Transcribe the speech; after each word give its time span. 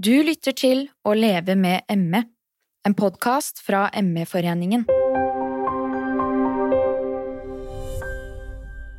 Du 0.00 0.14
lytter 0.24 0.54
til 0.56 0.78
Å 1.04 1.12
leve 1.12 1.52
med 1.60 1.84
ME, 1.92 2.22
en 2.88 2.94
podkast 2.96 3.58
fra 3.60 3.82
ME-foreningen. 4.00 4.86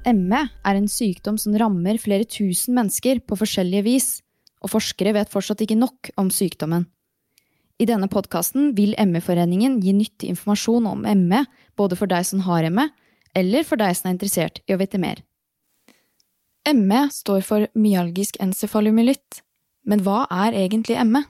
ME 0.06 0.44
er 0.46 0.78
en 0.78 0.92
sykdom 0.92 1.42
som 1.42 1.58
rammer 1.58 1.98
flere 2.04 2.30
tusen 2.30 2.78
mennesker 2.78 3.24
på 3.26 3.40
forskjellige 3.40 3.88
vis, 3.88 4.12
og 4.62 4.76
forskere 4.76 5.16
vet 5.18 5.34
fortsatt 5.34 5.66
ikke 5.66 5.80
nok 5.82 6.14
om 6.22 6.30
sykdommen. 6.30 6.86
I 7.82 7.90
denne 7.90 8.12
podkasten 8.12 8.76
vil 8.78 8.94
ME-foreningen 8.94 9.82
gi 9.82 9.98
nyttig 9.98 10.30
informasjon 10.36 10.94
om 10.94 11.06
ME, 11.26 11.46
både 11.82 11.98
for 11.98 12.14
deg 12.14 12.30
som 12.30 12.46
har 12.46 12.70
ME, 12.70 12.92
eller 13.34 13.66
for 13.66 13.82
deg 13.82 13.98
som 13.98 14.12
er 14.12 14.20
interessert 14.20 14.62
i 14.68 14.78
å 14.78 14.84
vite 14.84 15.02
mer. 15.02 15.26
ME 16.70 17.08
står 17.10 17.48
for 17.48 17.72
myalgisk 17.74 18.38
encefalomyelitt, 18.44 19.48
men 19.88 20.04
hva 20.06 20.26
er 20.32 20.56
egentlig 20.58 21.00
ME? 21.08 21.24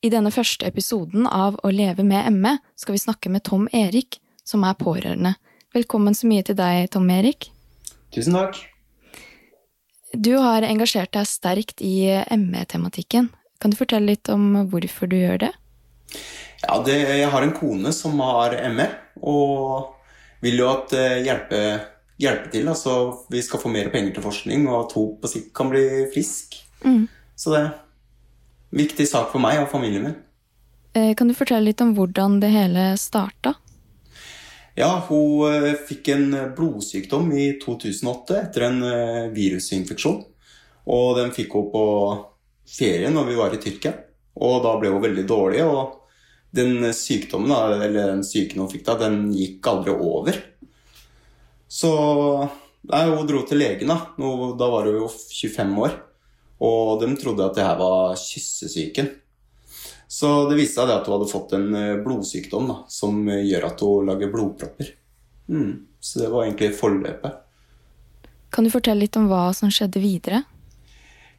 I 0.00 0.08
denne 0.08 0.30
første 0.32 0.64
episoden 0.64 1.26
av 1.28 1.58
Å 1.60 1.70
leve 1.74 2.04
med 2.06 2.32
ME 2.32 2.56
skal 2.78 2.96
vi 2.96 3.02
snakke 3.02 3.32
med 3.32 3.44
Tom 3.44 3.66
Erik, 3.76 4.20
som 4.44 4.64
er 4.64 4.78
pårørende. 4.80 5.34
Velkommen 5.76 6.16
så 6.16 6.30
mye 6.30 6.44
til 6.46 6.56
deg, 6.56 6.88
Tom 6.94 7.10
Erik. 7.12 7.50
Tusen 8.14 8.38
takk. 8.38 8.56
Du 10.16 10.32
har 10.40 10.64
engasjert 10.66 11.12
deg 11.14 11.28
sterkt 11.28 11.84
i 11.84 12.08
ME-tematikken. 12.34 13.28
Kan 13.60 13.74
du 13.74 13.78
fortelle 13.78 14.14
litt 14.14 14.30
om 14.32 14.64
hvorfor 14.72 15.10
du 15.10 15.18
gjør 15.20 15.44
det? 15.44 15.52
Ja, 16.64 16.80
det, 16.84 16.96
Jeg 16.96 17.28
har 17.30 17.44
en 17.44 17.54
kone 17.54 17.92
som 17.94 18.18
har 18.24 18.56
ME, 18.74 18.88
og 19.20 19.92
vil 20.42 20.58
jo 20.62 20.72
at 20.72 20.96
uh, 20.96 21.20
hjelpe, 21.20 21.60
hjelpe, 22.20 22.50
til. 22.50 22.72
Altså, 22.72 22.96
vi 23.30 23.44
skal 23.44 23.62
få 23.62 23.70
mer 23.72 23.92
penger 23.92 24.16
til 24.16 24.26
forskning, 24.26 24.66
og 24.72 24.86
at 24.86 24.96
hun 24.96 25.14
på 25.20 25.30
sikt 25.30 25.52
kan 25.56 25.70
bli 25.70 25.84
frisk. 26.14 26.58
Mm. 26.82 27.06
Så 27.36 27.54
det 27.54 27.62
viktig 28.74 29.06
sak 29.08 29.30
for 29.32 29.42
meg 29.42 29.62
og 29.62 29.70
familien 29.72 30.08
min. 30.08 30.18
Eh, 30.94 31.12
kan 31.18 31.30
du 31.30 31.36
fortelle 31.38 31.68
litt 31.68 31.82
om 31.84 31.94
hvordan 31.94 32.40
det 32.42 32.50
hele 32.54 32.86
starta? 32.98 33.54
Ja, 34.78 34.94
hun 35.08 35.46
uh, 35.50 35.72
fikk 35.86 36.08
en 36.14 36.30
blodsykdom 36.56 37.32
i 37.36 37.46
2008 37.62 38.36
etter 38.38 38.66
en 38.68 38.82
uh, 38.86 39.30
virusinfeksjon. 39.34 40.20
Og 40.90 41.08
den 41.18 41.34
fikk 41.34 41.54
hun 41.58 41.70
på 41.72 41.86
ferie 42.70 43.10
når 43.12 43.28
vi 43.28 43.38
var 43.38 43.54
i 43.54 43.60
Tyrkia. 43.62 43.92
Og 44.40 44.62
da 44.64 44.76
ble 44.80 44.92
hun 44.94 45.02
veldig 45.02 45.26
dårlig. 45.28 45.64
og 45.66 45.96
den 46.50 46.94
sykdommen, 46.94 47.52
eller 47.54 48.08
den 48.10 48.24
syken 48.26 48.64
hun 48.64 48.70
fikk 48.70 48.82
da, 48.88 48.96
den 48.98 49.28
gikk 49.34 49.66
aldri 49.70 49.94
over. 49.94 50.38
Så 51.70 51.90
nei, 52.90 53.04
hun 53.06 53.28
dro 53.28 53.44
til 53.46 53.60
legen, 53.62 53.92
da. 53.92 54.10
Da 54.58 54.70
var 54.72 54.88
hun 54.88 55.04
jo 55.04 55.10
25 55.10 55.76
år. 55.84 55.94
Og 56.60 57.00
de 57.00 57.10
trodde 57.20 57.46
at 57.46 57.56
det 57.56 57.64
her 57.64 57.78
var 57.80 58.16
kyssesyken. 58.20 59.10
Så 60.10 60.30
det 60.50 60.58
viste 60.58 60.82
seg 60.82 60.90
at 60.92 61.06
hun 61.06 61.16
hadde 61.16 61.30
fått 61.30 61.54
en 61.56 61.68
eh, 61.78 61.98
blodsykdom 62.04 62.70
da, 62.70 62.78
som 62.90 63.22
gjør 63.30 63.68
at 63.70 63.84
hun 63.86 64.10
lager 64.10 64.32
blodpropper. 64.32 64.94
Mm. 65.50 65.86
Så 66.00 66.22
det 66.22 66.30
var 66.32 66.46
egentlig 66.46 66.72
forløpet. 66.78 67.38
Kan 68.50 68.66
du 68.66 68.72
fortelle 68.72 69.04
litt 69.04 69.16
om 69.18 69.28
hva 69.30 69.50
som 69.54 69.70
skjedde 69.70 70.02
videre? 70.02 70.42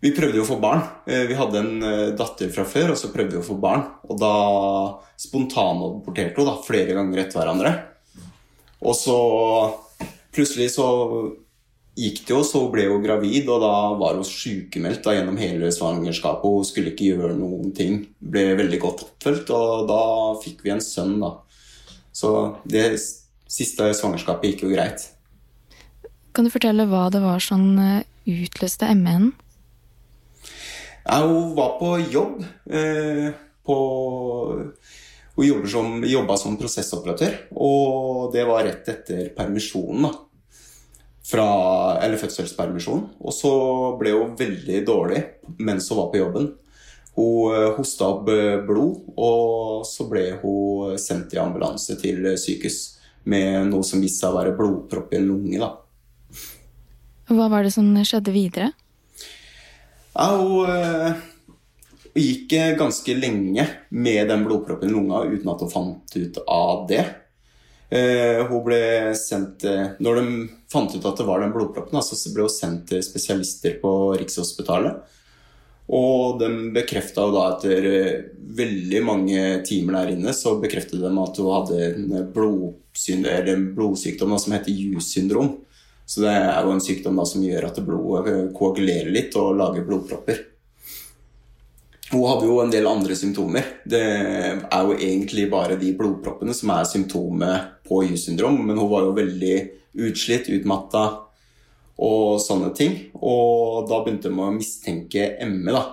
Vi 0.01 0.13
prøvde 0.15 0.39
jo 0.39 0.45
å 0.45 0.49
få 0.49 0.57
barn. 0.61 0.81
Eh, 1.05 1.27
vi 1.29 1.37
hadde 1.37 1.59
en 1.59 1.85
eh, 1.85 2.07
datter 2.17 2.49
fra 2.53 2.65
før, 2.65 2.93
og 2.93 2.97
så 2.97 3.11
prøvde 3.13 3.35
vi 3.35 3.41
å 3.43 3.45
få 3.45 3.57
barn. 3.61 3.83
Og 4.09 4.17
da 4.17 4.33
spontanaborterte 5.19 6.41
hun 6.41 6.49
da, 6.49 6.55
flere 6.65 6.95
ganger 6.97 7.21
etter 7.21 7.37
hverandre. 7.37 7.73
Og 8.81 8.97
så 8.97 9.17
plutselig 10.33 10.71
så 10.73 10.87
gikk 12.01 12.23
det 12.25 12.33
jo, 12.33 12.41
så 12.45 12.63
ble 12.73 12.87
hun 12.89 13.03
gravid, 13.03 13.49
og 13.51 13.61
da 13.63 13.73
var 13.99 14.17
hun 14.17 14.25
sykemeldt 14.27 15.03
da, 15.05 15.15
gjennom 15.17 15.37
hele 15.41 15.69
svangerskapet. 15.73 16.49
Hun 16.49 16.67
skulle 16.67 16.93
ikke 16.93 17.11
gjøre 17.13 17.37
noen 17.37 17.73
ting. 17.77 18.01
Ble 18.19 18.51
veldig 18.59 18.79
godt 18.81 19.05
oppfølgt, 19.07 19.53
og 19.55 19.87
da 19.91 20.01
fikk 20.43 20.63
vi 20.65 20.73
en 20.73 20.83
sønn, 20.83 21.19
da. 21.21 21.35
Så 22.15 22.31
det 22.67 22.87
siste 23.51 23.91
svangerskapet 23.97 24.53
gikk 24.53 24.65
jo 24.65 24.73
greit. 24.73 25.09
Kan 26.31 26.47
du 26.47 26.53
fortelle 26.53 26.87
hva 26.87 27.09
det 27.11 27.21
var 27.23 27.43
som 27.43 27.63
eh, 27.79 28.03
utløste 28.29 28.87
ME-en? 28.95 29.31
Ja, 31.03 31.21
hun 31.25 31.55
var 31.57 31.77
på 31.79 31.95
jobb. 32.13 32.43
Eh, 32.71 33.31
på, 33.67 33.77
hun 35.35 35.45
jobba 35.45 36.37
som, 36.37 36.43
som, 36.43 36.57
prosessoperatør, 36.59 37.37
og 37.51 38.31
det 38.35 38.45
var 38.47 38.65
rett 38.67 38.91
etter 38.91 39.31
permisjonen. 39.35 40.07
da. 40.07 40.30
Fra, 41.31 41.45
eller 42.03 42.19
fødselspermisjon. 42.19 43.05
Og 43.23 43.35
så 43.35 43.51
ble 43.99 44.11
hun 44.17 44.33
veldig 44.39 44.81
dårlig 44.87 45.21
mens 45.63 45.87
hun 45.91 46.01
var 46.01 46.09
på 46.11 46.19
jobben. 46.19 46.49
Hun 47.15 47.55
eh, 47.55 47.69
hosta 47.77 48.09
opp 48.11 48.27
eh, 48.31 48.59
blod, 48.67 49.05
og 49.15 49.85
så 49.87 50.07
ble 50.11 50.25
hun 50.41 50.97
sendt 50.99 51.35
i 51.35 51.39
ambulanse 51.39 51.95
til 52.01 52.27
sykehus 52.39 52.81
med 53.31 53.69
noe 53.69 53.85
som 53.85 54.01
viste 54.03 54.23
seg 54.23 54.33
å 54.33 54.39
være 54.39 54.55
blodpropp 54.57 55.13
i 55.13 55.19
en 55.21 55.27
lunge. 55.29 55.59
da. 55.61 55.71
Hva 57.31 57.47
var 57.51 57.63
det 57.63 57.73
som 57.75 57.87
skjedde 58.03 58.33
videre? 58.35 58.71
Ja, 60.11 60.33
hun, 60.35 60.67
hun 62.11 62.25
gikk 62.25 62.57
ganske 62.79 63.15
lenge 63.15 63.67
med 63.89 64.27
den 64.27 64.43
blodproppen 64.47 64.89
i 64.89 64.95
lunga 64.95 65.23
uten 65.29 65.51
at 65.53 65.63
hun 65.63 65.71
fant 65.71 66.17
ut 66.17 66.41
av 66.43 66.87
det. 66.91 67.05
Uh, 67.91 68.47
hun 68.47 68.61
ble 68.63 68.83
sendt 69.19 69.65
uh, 69.67 69.97
Når 69.99 70.15
de 70.21 70.27
fant 70.71 70.93
ut 70.95 71.07
at 71.09 71.17
det 71.19 71.25
var 71.27 71.41
den 71.43 71.51
blodproppen, 71.51 71.97
altså, 71.99 72.15
så 72.15 72.31
ble 72.31 72.45
hun 72.47 72.53
sendt 72.53 72.85
til 72.93 73.03
spesialister 73.03 73.81
på 73.81 73.91
Rikshospitalet. 74.15 75.17
Og 75.91 76.37
de 76.39 76.47
bekrefta 76.71 77.25
da 77.33 77.47
etter 77.51 77.87
veldig 78.55 79.01
mange 79.03 79.41
timer 79.67 79.97
der 79.97 80.13
inne 80.13 80.31
så 80.35 80.53
bekreftet 80.61 81.01
de 81.01 81.09
at 81.09 81.41
hun 81.41 81.51
hadde 81.51 81.81
en, 81.89 82.13
en 82.15 83.65
blodsykdom 83.75 84.37
som 84.39 84.55
heter 84.55 84.71
JUS-syndrom. 84.71 85.57
Så 86.05 86.23
det 86.23 86.31
er 86.31 86.63
jo 86.63 86.71
en 86.75 86.83
sykdom 86.83 87.19
da, 87.19 87.25
som 87.27 87.43
gjør 87.43 87.67
at 87.69 87.83
blodet 87.83 88.37
koagulerer 88.55 89.11
litt 89.11 89.35
og 89.39 89.57
lager 89.59 89.83
blodpropper. 89.87 90.39
Hun 92.11 92.27
hadde 92.27 92.47
jo 92.47 92.59
en 92.59 92.71
del 92.73 92.87
andre 92.89 93.15
symptomer. 93.15 93.67
Det 93.87 94.01
er 94.03 94.87
jo 94.87 94.95
egentlig 94.97 95.47
bare 95.51 95.77
de 95.79 95.93
blodproppene 95.95 96.53
som 96.55 96.73
er 96.75 96.87
symptomet 96.89 97.77
på 97.87 98.01
Y-syndrom, 98.09 98.57
men 98.65 98.79
hun 98.79 98.89
var 98.91 99.05
jo 99.07 99.15
veldig 99.15 99.55
utslitt, 100.07 100.49
utmatta 100.51 101.05
og 102.01 102.41
sånne 102.43 102.71
ting. 102.75 102.97
Og 103.15 103.87
da 103.87 104.01
begynte 104.03 104.31
hun 104.31 104.43
å 104.43 104.51
mistenke 104.55 105.29
ME, 105.47 105.71
da. 105.71 105.85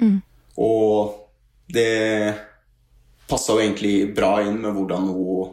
Mm. 0.00 0.16
Og 0.60 1.18
det 1.70 1.90
passa 3.30 3.54
jo 3.54 3.60
egentlig 3.62 4.14
bra 4.16 4.38
inn 4.42 4.56
med 4.62 4.72
hvordan, 4.74 5.12
hun, 5.12 5.52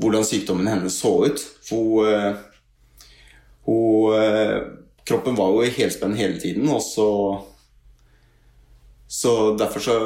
hvordan 0.00 0.24
sykdommen 0.26 0.72
hennes 0.72 0.96
så 0.98 1.18
ut. 1.28 1.44
For 1.68 2.08
hun 2.08 2.40
hun, 3.64 4.14
eh, 4.14 4.62
kroppen 5.04 5.34
var 5.34 5.52
jo 5.52 5.62
i 5.62 5.70
helspenn 5.70 6.16
hele 6.18 6.40
tiden, 6.40 6.68
og 6.68 6.82
så 6.82 7.08
Så 9.12 9.56
derfor 9.60 9.84
så 9.84 9.96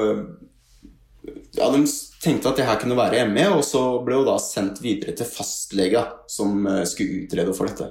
Ja, 1.56 1.70
de 1.72 1.86
tenkte 2.22 2.50
at 2.50 2.58
det 2.58 2.66
her 2.66 2.78
kunne 2.80 2.98
være 2.98 3.24
ME, 3.30 3.46
og 3.56 3.62
så 3.64 3.80
ble 4.04 4.18
hun 4.18 4.26
da 4.28 4.36
sendt 4.42 4.82
videre 4.82 5.14
til 5.16 5.28
fastlega 5.30 6.02
som 6.30 6.66
eh, 6.68 6.82
skulle 6.86 7.24
utrede 7.24 7.54
for 7.56 7.70
dette. 7.70 7.88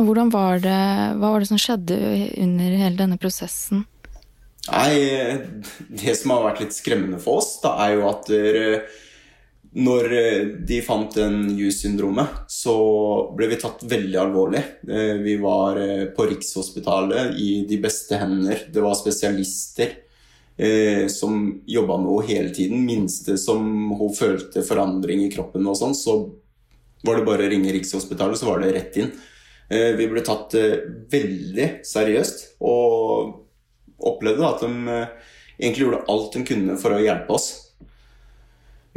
Hvordan 0.00 0.30
var 0.34 0.62
det, 0.62 0.78
Hva 1.20 1.30
var 1.34 1.42
det 1.42 1.50
som 1.50 1.60
skjedde 1.60 1.98
under 2.42 2.78
hele 2.80 2.98
denne 2.98 3.18
prosessen? 3.20 3.84
Nei, 4.64 4.96
Det 5.92 6.14
som 6.16 6.32
har 6.32 6.46
vært 6.48 6.64
litt 6.64 6.74
skremmende 6.74 7.20
for 7.22 7.42
oss, 7.42 7.58
da 7.62 7.76
er 7.84 7.98
jo 7.98 8.08
at 8.08 8.32
når 9.74 10.12
eh, 10.14 10.40
de 10.66 10.78
fant 10.86 11.14
den 11.16 11.48
JUS-syndromet, 11.58 12.44
så 12.50 12.74
ble 13.34 13.48
vi 13.50 13.58
tatt 13.58 13.82
veldig 13.90 14.18
alvorlig. 14.22 14.62
Eh, 14.86 15.16
vi 15.24 15.34
var 15.42 15.80
eh, 15.82 16.04
på 16.14 16.28
Rikshospitalet 16.30 17.34
i 17.42 17.64
de 17.68 17.80
beste 17.82 18.18
hender. 18.20 18.68
Det 18.70 18.84
var 18.84 18.94
spesialister 18.98 19.96
eh, 20.56 21.06
som 21.12 21.62
jobba 21.66 21.98
med 21.98 22.10
henne 22.12 22.28
hele 22.30 22.54
tiden. 22.54 22.84
Minste 22.86 23.38
som 23.40 23.92
hun 23.98 24.14
følte 24.16 24.64
forandring 24.66 25.24
i 25.26 25.30
kroppen 25.32 25.66
og 25.66 25.78
sånn, 25.80 25.96
så 25.98 26.18
var 27.04 27.20
det 27.20 27.28
bare 27.28 27.46
å 27.46 27.52
ringe 27.52 27.72
Rikshospitalet, 27.74 28.40
så 28.40 28.48
var 28.48 28.62
det 28.62 28.72
rett 28.76 28.98
inn. 29.00 29.12
Eh, 29.68 29.92
vi 29.98 30.08
ble 30.10 30.24
tatt 30.24 30.56
eh, 30.60 30.80
veldig 31.12 31.68
seriøst 31.86 32.46
og 32.64 33.40
opplevde 34.04 34.48
at 34.48 34.64
de 34.64 35.04
egentlig 35.58 35.86
gjorde 35.86 36.06
alt 36.10 36.34
de 36.34 36.42
kunne 36.48 36.78
for 36.80 36.96
å 36.96 37.02
hjelpe 37.02 37.36
oss. 37.36 37.52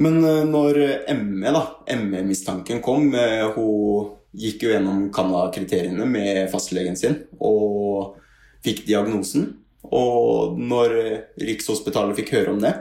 Men 0.01 0.21
eh, 0.23 0.43
når 0.45 0.79
ME, 1.17 1.51
da, 1.53 1.63
ME-mistanken 1.97 2.81
kom 2.85 3.09
eh, 3.17 3.45
Hun 3.55 4.13
gikk 4.37 4.67
jo 4.67 4.73
gjennom 4.73 5.07
Canada-kriteriene 5.13 6.05
med 6.05 6.43
fastlegen 6.51 6.97
sin 6.99 7.23
og 7.41 8.19
fikk 8.65 8.83
diagnosen. 8.85 9.47
Og 9.95 10.57
når 10.59 10.95
Rikshospitalet 11.39 12.17
fikk 12.19 12.33
høre 12.35 12.53
om 12.55 12.61
det, 12.63 12.73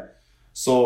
så 0.57 0.77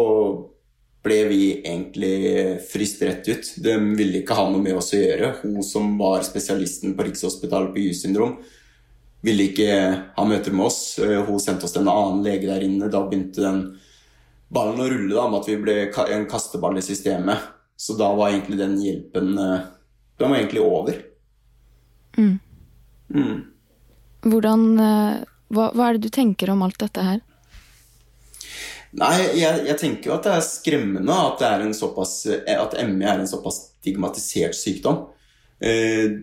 ble 1.01 1.19
vi 1.31 1.43
egentlig 1.63 2.61
fryst 2.69 3.03
rett 3.03 3.29
ut. 3.29 3.53
De 3.65 3.77
ville 3.97 4.21
ikke 4.21 4.37
ha 4.37 4.49
noe 4.51 4.63
med 4.63 4.77
oss 4.77 4.93
å 4.93 5.01
gjøre. 5.01 5.35
Hun 5.45 5.63
som 5.65 5.95
var 6.01 6.25
spesialisten 6.27 6.97
på 6.97 7.07
Rikshospitalet 7.09 7.73
på 7.73 7.85
Y-syndrom, 7.87 8.37
ville 9.25 9.49
ikke 9.51 9.71
ha 10.17 10.27
møter 10.29 10.53
med 10.57 10.67
oss. 10.67 10.99
Hun 11.01 11.41
sendte 11.41 11.69
oss 11.69 11.77
til 11.77 11.85
en 11.85 11.93
annen 11.93 12.25
lege 12.25 12.49
der 12.49 12.65
inne. 12.67 12.91
Da 12.93 13.03
begynte 13.07 13.45
den 13.45 13.63
ballen 14.53 14.81
å 14.83 14.91
rulle 14.91 15.15
da, 15.15 15.27
med 15.31 15.41
at 15.41 15.49
vi 15.49 15.59
ble 15.63 15.77
en 15.89 16.29
kasteball 16.29 16.81
i 16.81 16.85
systemet. 16.85 17.49
Så 17.81 17.97
da 17.97 18.11
var 18.13 18.33
egentlig 18.33 18.59
den 18.61 18.77
hjelpen 18.77 19.33
Den 19.41 20.29
var 20.29 20.37
egentlig 20.37 20.61
over. 20.61 20.99
Mm. 22.19 22.35
Mm. 23.09 23.37
Hvordan 24.27 24.65
hva, 25.50 25.70
hva, 25.75 25.88
er 25.88 25.99
det 25.99 26.08
du 26.08 26.14
tenker 26.14 26.52
om 26.52 26.62
alt 26.67 26.79
dette 26.81 27.05
her? 27.05 27.20
Nei, 29.00 29.14
jeg, 29.38 29.67
jeg 29.69 29.79
tenker 29.79 30.11
jo 30.11 30.17
at 30.17 30.26
det 30.26 30.35
er 30.35 30.47
skremmende 30.47 31.14
at, 31.29 31.44
er 31.47 31.67
såpass, 31.79 32.14
at 32.26 32.75
ME 32.88 33.06
er 33.06 33.20
en 33.23 33.31
såpass 33.31 33.61
stigmatisert 33.81 34.56
sykdom. 34.58 35.05
Eh, 35.62 36.17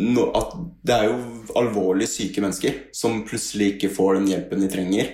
no, 0.00 0.28
at 0.36 0.54
det 0.86 0.96
er 0.96 1.10
jo 1.10 1.18
alvorlig 1.58 2.08
syke 2.08 2.44
mennesker 2.44 2.86
som 2.96 3.24
plutselig 3.28 3.74
ikke 3.74 3.92
får 3.92 4.20
den 4.20 4.30
hjelpen 4.32 4.64
de 4.64 4.70
trenger. 4.72 5.12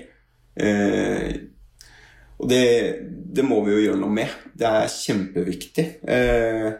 Eh, 0.54 1.32
og 2.42 2.48
det, 2.50 2.62
det, 3.06 3.44
må 3.46 3.60
vi 3.66 3.76
jo 3.76 3.82
gjøre 3.84 4.00
noe 4.00 4.14
med. 4.14 4.30
Det 4.58 4.66
er 4.66 4.90
kjempeviktig. 4.90 5.84
Eh, 6.02 6.70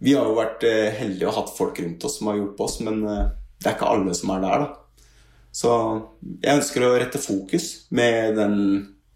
vi 0.00 0.14
har 0.16 0.28
jo 0.28 0.36
vært 0.38 0.62
eh, 0.68 0.92
heldige 0.96 1.28
og 1.28 1.36
hatt 1.40 1.50
folk 1.56 1.80
rundt 1.82 2.04
oss 2.06 2.20
som 2.20 2.30
har 2.30 2.38
hjulpet 2.38 2.66
oss, 2.66 2.76
men 2.86 3.02
eh, 3.02 3.32
det 3.60 3.68
er 3.68 3.74
ikke 3.76 3.90
alle 3.90 4.14
som 4.16 4.32
er 4.32 4.44
der, 4.46 4.62
da. 4.62 4.76
Så 5.50 5.70
jeg 6.40 6.60
ønsker 6.60 6.86
å 6.86 6.96
rette 6.98 7.20
fokus 7.22 7.86
med 7.94 8.36
den 8.38 8.56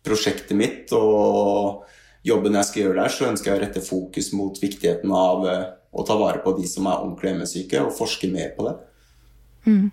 prosjektet 0.05 0.57
mitt 0.59 0.93
og 0.97 1.85
jobben 2.27 2.57
jeg 2.59 2.69
skal 2.69 2.83
gjøre 2.83 3.03
der, 3.03 3.13
så 3.13 3.29
ønsker 3.29 3.51
jeg 3.51 3.59
å 3.59 3.63
rette 3.65 3.85
fokus 3.85 4.31
mot 4.37 4.59
viktigheten 4.61 5.13
av 5.15 5.45
eh, 5.49 5.67
å 5.95 6.05
ta 6.07 6.17
vare 6.19 6.41
på 6.45 6.55
de 6.59 6.67
som 6.69 6.89
er 6.89 7.03
ordentlig 7.03 7.35
ME-syke, 7.39 7.85
og 7.85 7.95
forske 7.95 8.31
mer 8.33 8.55
på 8.57 8.67
det. 8.67 8.75
Mm. 9.69 9.85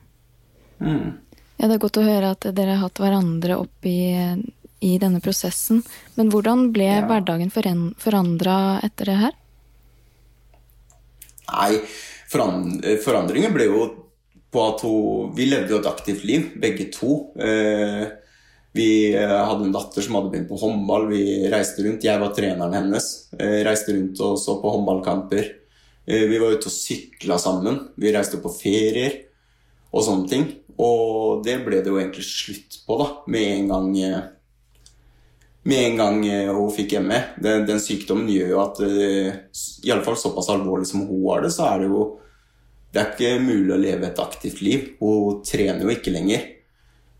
Mm. 0.81 1.11
Ja, 1.57 1.67
det 1.67 1.75
er 1.75 1.83
godt 1.83 1.99
å 2.01 2.07
høre 2.07 2.31
at 2.33 2.47
dere 2.57 2.73
har 2.73 2.87
hatt 2.87 3.03
hverandre 3.03 3.59
opp 3.61 3.85
i, 3.85 3.99
i 4.81 4.95
denne 5.01 5.21
prosessen. 5.23 5.83
Men 6.17 6.31
hvordan 6.33 6.71
ble 6.73 6.87
ja. 6.89 7.03
hverdagen 7.05 7.51
forandra 7.53 8.55
etter 8.81 9.11
det 9.11 9.19
her? 9.27 9.37
Nei, 11.51 11.81
forandringen 12.31 13.53
ble 13.53 13.67
jo 13.67 13.83
på 14.51 14.63
at 14.67 14.83
hun 14.85 15.31
Vi 15.35 15.47
levde 15.49 15.73
jo 15.73 15.79
et 15.79 15.89
aktivt 15.89 16.25
liv, 16.27 16.51
begge 16.59 16.89
to. 16.93 17.31
Eh, 17.39 18.03
vi 18.75 18.89
eh, 19.15 19.31
hadde 19.31 19.67
en 19.67 19.75
datter 19.75 20.03
som 20.03 20.17
hadde 20.17 20.31
begynt 20.31 20.51
på 20.51 20.59
håndball. 20.59 21.07
Vi 21.11 21.23
reiste 21.51 21.85
rundt. 21.85 22.05
Jeg 22.07 22.19
var 22.21 22.35
treneren 22.35 22.75
hennes. 22.75 23.07
Eh, 23.37 23.61
reiste 23.67 23.95
rundt 23.95 24.19
og 24.23 24.37
så 24.39 24.57
på 24.61 24.75
håndballkamper. 24.75 25.57
Vi 26.11 26.37
var 26.41 26.55
ute 26.57 26.65
og 26.65 26.73
sykla 26.73 27.37
sammen. 27.39 27.75
Vi 28.01 28.11
reiste 28.11 28.39
på 28.41 28.49
ferier 28.51 29.19
og 29.93 30.01
sånne 30.03 30.27
ting. 30.27 30.47
Og 30.81 31.43
det 31.45 31.59
ble 31.63 31.77
det 31.79 31.91
jo 31.91 31.99
egentlig 32.01 32.25
slutt 32.25 32.79
på, 32.87 32.97
da, 32.99 33.05
med 33.31 33.51
en 33.53 33.67
gang 33.69 33.91
med 35.61 35.83
en 35.85 35.99
gang 35.99 36.17
hun 36.57 36.73
fikk 36.73 36.97
ME. 37.05 37.19
Den, 37.37 37.67
den 37.69 37.79
sykdommen 37.79 38.31
gjør 38.33 38.49
jo 38.49 38.59
at 38.63 38.81
Iallfall 39.85 40.17
såpass 40.17 40.49
alvorlig 40.51 40.89
som 40.89 41.05
hun 41.05 41.21
har 41.29 41.45
det, 41.45 41.53
så 41.53 41.69
er 41.69 41.83
det 41.83 41.91
jo 41.93 42.01
det 42.91 42.99
er 42.99 43.11
ikke 43.13 43.43
mulig 43.43 43.71
å 43.75 43.79
leve 43.79 44.09
et 44.09 44.19
aktivt 44.19 44.61
liv. 44.63 44.89
Hun 44.99 45.39
trener 45.47 45.85
jo 45.85 45.93
ikke 45.93 46.13
lenger. 46.13 46.43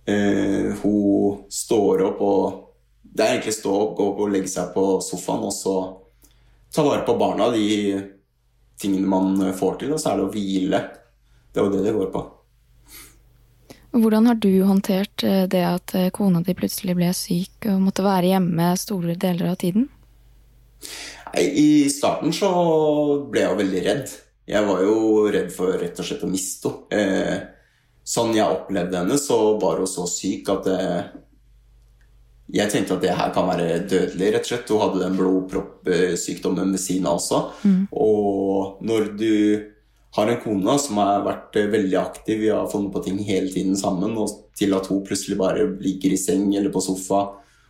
Uh, 0.10 0.74
hun 0.82 1.46
står 1.54 2.02
opp 2.08 2.22
og 2.26 2.68
Det 3.02 3.22
er 3.22 3.36
egentlig 3.36 3.54
stå 3.54 3.72
opp, 3.76 3.92
gå 3.98 4.06
opp 4.08 4.20
og 4.24 4.30
legge 4.32 4.48
seg 4.48 4.70
på 4.72 4.84
sofaen 5.04 5.44
og 5.44 5.52
så 5.52 5.74
ta 6.72 6.84
vare 6.86 7.04
på 7.04 7.18
barna, 7.20 7.50
de 7.52 8.00
tingene 8.80 9.08
man 9.08 9.54
får 9.54 9.82
til, 9.82 9.92
og 9.92 10.00
så 10.00 10.14
er 10.14 10.22
det 10.22 10.28
å 10.30 10.32
hvile. 10.32 10.80
Det 11.52 11.60
er 11.60 11.68
jo 11.68 11.74
det 11.74 11.82
det 11.84 11.96
går 11.98 12.14
på. 12.14 12.22
Hvordan 13.92 14.30
har 14.30 14.38
du 14.40 14.52
håndtert 14.64 15.24
eh, 15.28 15.44
det 15.52 15.66
at 15.68 15.96
eh, 16.00 16.12
kona 16.16 16.40
di 16.46 16.56
plutselig 16.56 16.96
ble 16.96 17.10
syk 17.16 17.68
og 17.68 17.82
måtte 17.84 18.06
være 18.06 18.32
hjemme 18.32 18.72
store 18.80 19.18
deler 19.20 19.52
av 19.52 19.58
tiden? 19.60 19.90
I 21.36 21.90
starten 21.92 22.32
så 22.36 22.52
ble 23.32 23.44
jeg 23.44 23.60
veldig 23.60 23.82
redd. 23.88 24.14
Jeg 24.50 24.68
var 24.68 24.82
jo 24.84 25.26
redd 25.32 25.52
for 25.54 25.78
rett 25.80 26.00
og 26.02 26.08
slett 26.08 26.24
å 26.26 26.30
miste 26.32 26.72
henne. 26.92 27.02
Eh, 27.02 27.42
sånn 28.12 28.34
jeg 28.34 28.50
opplevde 28.50 28.98
henne, 28.98 29.18
så 29.22 29.60
var 29.62 29.78
hun 29.78 29.90
så 29.90 30.08
syk 30.10 30.50
at 30.50 30.66
eh, 30.72 31.12
jeg 32.52 32.72
tenkte 32.74 32.98
at 32.98 33.04
det 33.06 33.14
her 33.16 33.30
kan 33.36 33.48
være 33.48 33.84
dødelig, 33.88 34.32
rett 34.34 34.48
og 34.48 34.50
slett. 34.50 34.72
Hun 34.74 34.82
hadde 34.82 35.04
den 35.04 35.20
blodproppsykdommen 35.20 36.74
ved 36.74 36.82
siden 36.82 37.08
av 37.08 37.20
også. 37.22 37.44
Mm. 37.64 37.84
Og 37.94 38.82
når 38.84 39.12
du 39.20 39.36
har 40.18 40.28
en 40.28 40.42
kone 40.44 40.76
som 40.84 41.00
har 41.00 41.24
vært 41.24 41.56
veldig 41.72 42.00
aktiv, 42.02 42.42
vi 42.42 42.50
har 42.52 42.68
funnet 42.72 42.92
på 42.92 43.04
ting 43.06 43.22
hele 43.24 43.52
tiden 43.54 43.78
sammen, 43.80 44.18
og 44.20 44.52
til 44.58 44.76
at 44.76 44.90
hun 44.92 45.06
plutselig 45.08 45.38
bare 45.40 45.70
ligger 45.80 46.12
i 46.12 46.20
seng 46.20 46.50
eller 46.52 46.74
på 46.74 46.84
sofa 46.84 47.22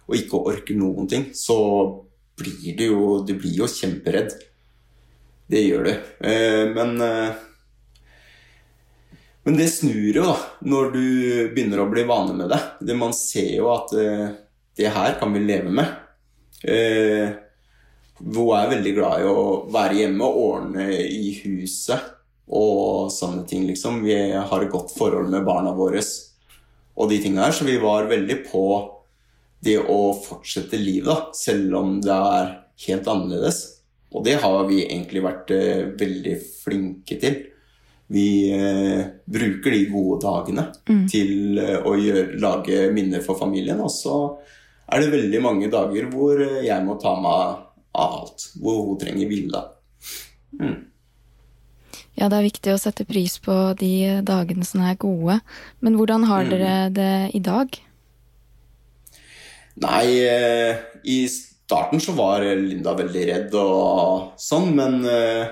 og 0.07 0.17
ikke 0.17 0.41
orker 0.49 0.79
noen 0.79 1.07
ting, 1.11 1.29
så 1.37 1.57
blir 2.39 2.73
du 2.79 2.87
jo, 2.87 3.03
du 3.27 3.35
blir 3.37 3.61
jo 3.61 3.69
kjemperedd. 3.69 4.33
Det 5.47 5.61
gjør 5.63 5.87
det. 5.87 5.95
Eh, 6.19 6.65
men 6.75 7.01
eh, 7.01 7.39
Men 9.43 9.57
det 9.57 9.71
snur 9.73 10.13
jo, 10.13 10.23
da, 10.27 10.35
når 10.69 10.91
du 10.93 11.05
begynner 11.55 11.81
å 11.81 11.89
bli 11.89 12.03
vane 12.05 12.35
med 12.37 12.51
det. 12.53 12.59
det 12.79 12.97
man 12.97 13.13
ser 13.17 13.55
jo 13.55 13.71
at 13.73 13.93
eh, 13.97 14.27
det 14.77 14.91
her 14.93 15.15
kan 15.19 15.33
vi 15.33 15.41
leve 15.41 15.71
med. 15.73 15.89
Hun 18.21 18.51
er 18.53 18.69
veldig 18.69 18.91
glad 18.93 19.23
i 19.23 19.25
å 19.25 19.45
være 19.73 19.97
hjemme 19.97 20.27
og 20.27 20.41
ordne 20.43 20.85
i 20.93 21.31
huset 21.41 22.11
og 22.53 23.09
sånne 23.09 23.47
ting, 23.49 23.65
liksom. 23.65 24.03
Vi 24.05 24.13
har 24.37 24.61
et 24.61 24.71
godt 24.71 24.93
forhold 24.93 25.33
med 25.33 25.47
barna 25.47 25.73
våre 25.73 26.03
og 27.01 27.09
de 27.09 27.17
tingene 27.23 27.47
her, 27.47 27.55
så 27.55 27.65
vi 27.65 27.79
var 27.81 28.09
veldig 28.11 28.37
på 28.45 28.65
det 29.63 29.77
å 29.79 30.11
fortsette 30.17 30.79
livet, 30.79 31.07
da, 31.09 31.33
selv 31.37 31.77
om 31.79 31.95
det 32.03 32.13
er 32.13 32.51
helt 32.87 33.09
annerledes. 33.09 33.61
Og 34.11 34.25
det 34.27 34.37
har 34.43 34.65
vi 34.67 34.83
egentlig 34.83 35.23
vært 35.23 35.53
eh, 35.55 35.87
veldig 35.99 36.35
flinke 36.41 37.17
til. 37.21 37.37
Vi 38.11 38.27
eh, 38.51 39.03
bruker 39.23 39.71
de 39.71 39.85
gode 39.87 40.19
dagene 40.25 40.67
mm. 40.83 41.03
til 41.11 41.59
eh, 41.61 41.77
å 41.79 41.95
gjøre, 41.95 42.39
lage 42.43 42.81
minner 42.91 43.23
for 43.23 43.39
familien. 43.39 43.79
Og 43.79 43.91
så 43.93 44.17
er 44.91 45.03
det 45.03 45.13
veldig 45.13 45.43
mange 45.43 45.71
dager 45.71 46.09
hvor 46.11 46.41
jeg 46.43 46.83
må 46.83 46.97
ta 46.99 47.15
meg 47.23 47.61
av 47.95 48.17
alt. 48.19 48.49
Hvor 48.59 48.81
hun 48.89 48.99
trenger 48.99 49.31
hvile. 49.31 49.63
Mm. 50.59 50.79
Ja, 52.19 52.27
det 52.27 52.35
er 52.35 52.49
viktig 52.49 52.73
å 52.73 52.81
sette 52.81 53.07
pris 53.07 53.37
på 53.39 53.55
de 53.79 54.19
dagene 54.27 54.67
som 54.67 54.83
er 54.83 54.99
gode. 54.99 55.39
Men 55.79 55.95
hvordan 55.95 56.27
har 56.27 56.43
mm. 56.43 56.51
dere 56.51 56.75
det 56.91 57.13
i 57.39 57.41
dag? 57.47 57.79
Nei, 59.81 60.03
i 61.07 61.17
starten 61.71 62.03
så 62.03 62.11
var 62.17 62.43
Linda 62.43 62.93
veldig 62.97 63.25
redd 63.29 63.53
og 63.55 64.37
sånn, 64.41 64.73
men 64.75 64.99
uh, 65.07 65.47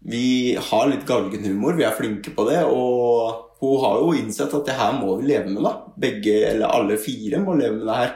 vi 0.00 0.56
har 0.56 0.88
litt 0.88 1.06
galgenhumor. 1.08 1.76
Vi 1.76 1.84
er 1.84 1.96
flinke 1.96 2.32
på 2.36 2.46
det. 2.48 2.62
Og 2.64 3.60
hun 3.60 3.80
har 3.82 3.98
jo 4.00 4.14
innsett 4.16 4.54
at 4.56 4.68
det 4.68 4.76
her 4.78 4.94
må 4.96 5.18
vi 5.18 5.32
leve 5.32 5.50
med, 5.50 5.62
da. 5.66 5.74
Begge, 6.00 6.36
eller 6.52 6.72
alle 6.72 7.00
fire 7.00 7.42
må 7.42 7.56
leve 7.58 7.80
med 7.80 7.88
det 7.90 7.98
her. 7.98 8.14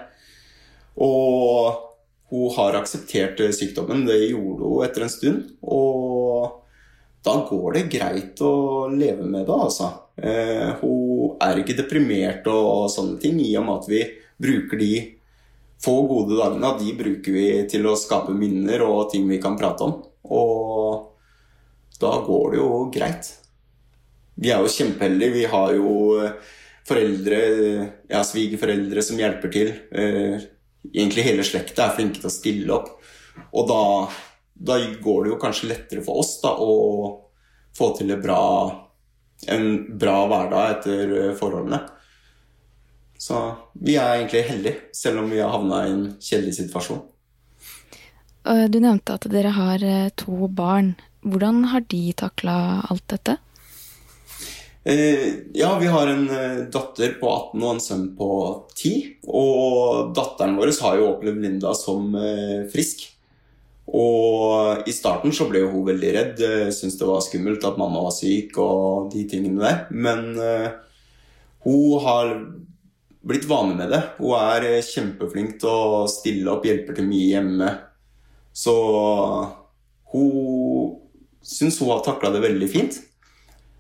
Og 1.05 1.83
hun 2.33 2.55
har 2.57 2.79
akseptert 2.79 3.43
sykdommen. 3.57 4.07
Det 4.09 4.21
gjorde 4.31 4.71
hun 4.71 4.87
etter 4.87 5.05
en 5.05 5.13
stund. 5.13 5.43
Og 5.67 6.63
da 7.25 7.37
går 7.51 7.77
det 7.77 7.91
greit 7.93 8.41
å 8.45 8.55
leve 8.95 9.27
med 9.27 9.45
det, 9.45 9.59
altså. 9.67 9.91
Uh, 10.15 10.71
hun 10.81 11.37
er 11.43 11.61
ikke 11.61 11.77
deprimert 11.83 12.47
og 12.49 12.87
sånne 12.95 13.19
ting, 13.21 13.43
i 13.43 13.53
og 13.59 13.67
med 13.67 13.83
at 13.83 13.91
vi 13.91 14.05
bruker 14.41 14.81
de 14.81 14.93
få 15.85 15.95
gode 16.09 16.39
dagene, 16.39 16.73
de 16.81 16.97
bruker 16.99 17.37
vi 17.37 17.47
til 17.71 17.87
å 17.89 17.97
skape 17.99 18.35
minner 18.37 18.83
og 18.87 19.11
ting 19.13 19.29
vi 19.29 19.41
kan 19.43 19.59
prate 19.61 19.87
om. 19.87 19.99
Og 20.33 22.01
da 22.01 22.17
går 22.27 22.53
det 22.53 22.61
jo 22.61 22.69
greit. 22.95 23.31
Vi 24.41 24.51
er 24.51 24.65
jo 24.65 24.73
kjempeheldige. 24.73 25.37
Vi 25.37 25.45
har 25.53 25.75
jo 25.77 25.93
foreldre, 26.89 27.41
ja, 28.11 28.23
svigerforeldre 28.27 29.05
som 29.05 29.21
hjelper 29.21 29.53
til. 29.53 29.73
Eh, 29.95 30.47
egentlig 30.93 31.27
hele 31.29 31.47
slekta 31.47 31.89
er 31.89 31.97
flinke 31.97 32.21
til 32.21 32.31
å 32.31 32.35
stille 32.35 32.75
opp. 32.75 32.91
Og 33.55 33.69
da, 33.71 33.83
da, 34.55 34.79
går 35.03 35.25
det 35.25 35.35
jo 35.35 35.41
kanskje 35.43 35.71
lettere 35.71 36.05
for 36.05 36.23
oss 36.23 36.37
da, 36.43 36.55
å 36.59 36.75
få 37.75 37.91
til 37.99 38.15
bra, 38.23 38.43
en 39.51 39.69
bra 39.99 40.19
hverdag 40.31 40.77
etter 40.77 41.15
forholdene. 41.39 41.81
Så 43.19 43.41
vi 43.73 43.97
er 43.97 44.19
egentlig 44.19 44.45
heldige, 44.49 44.89
selv 44.93 45.23
om 45.23 45.31
vi 45.31 45.41
har 45.41 45.53
havna 45.55 45.85
i 45.87 45.93
en 45.93 46.07
kjedelig 46.21 46.59
situasjon. 46.59 47.05
Du 48.45 48.77
nevnte 48.77 49.15
at 49.17 49.25
dere 49.33 49.55
har 49.57 49.81
eh, 49.81 50.11
to 50.21 50.51
barn. 50.53 50.93
Hvordan 51.25 51.63
har 51.73 51.87
de 51.89 52.03
takla 52.13 52.57
alt 52.93 53.07
dette? 53.09 53.39
Eh, 54.85 55.31
ja, 55.57 55.71
vi 55.81 55.89
har 55.89 56.11
en 56.13 56.27
eh, 56.29 56.59
datter 56.69 57.15
på 57.23 57.31
18 57.31 57.63
og 57.63 57.71
en 57.71 57.81
sønn 57.81 58.05
på 58.19 58.29
10. 58.77 58.93
Og 59.33 60.13
datteren 60.17 60.59
vår 60.61 60.75
har 60.85 61.01
jo 61.01 61.09
opplevd 61.15 61.41
Linda 61.47 61.73
som 61.79 62.13
frisk. 62.73 63.07
Og 63.95 64.85
i 64.89 64.93
starten 64.93 65.33
så 65.33 65.49
ble 65.49 65.65
hun 65.65 65.89
veldig 65.89 66.13
redd, 66.17 66.45
syntes 66.73 66.97
det 67.01 67.09
var 67.09 67.25
skummelt 67.25 67.65
at 67.69 67.77
mamma 67.81 68.01
var 68.07 68.15
syk 68.17 68.57
og 68.61 69.11
de 69.13 69.27
tingene 69.29 69.61
der. 69.61 69.83
Men 69.93 70.33
hun 71.65 72.01
har 72.03 72.33
blitt 73.25 73.49
vane 73.49 73.77
med 73.79 73.93
det. 73.93 74.03
Hun 74.19 74.37
er 74.39 74.69
eh, 74.69 74.85
kjempeflink 74.85 75.59
til 75.63 75.71
å 75.71 76.05
stille 76.11 76.53
opp, 76.53 76.67
hjelper 76.69 76.99
til 76.99 77.09
mye 77.09 77.31
hjemme. 77.33 77.71
Så 78.55 78.75
hun 80.13 80.95
syns 81.45 81.81
hun 81.81 81.91
har 81.93 82.05
takla 82.07 82.31
det 82.35 82.45
veldig 82.45 82.71
fint. 82.71 83.01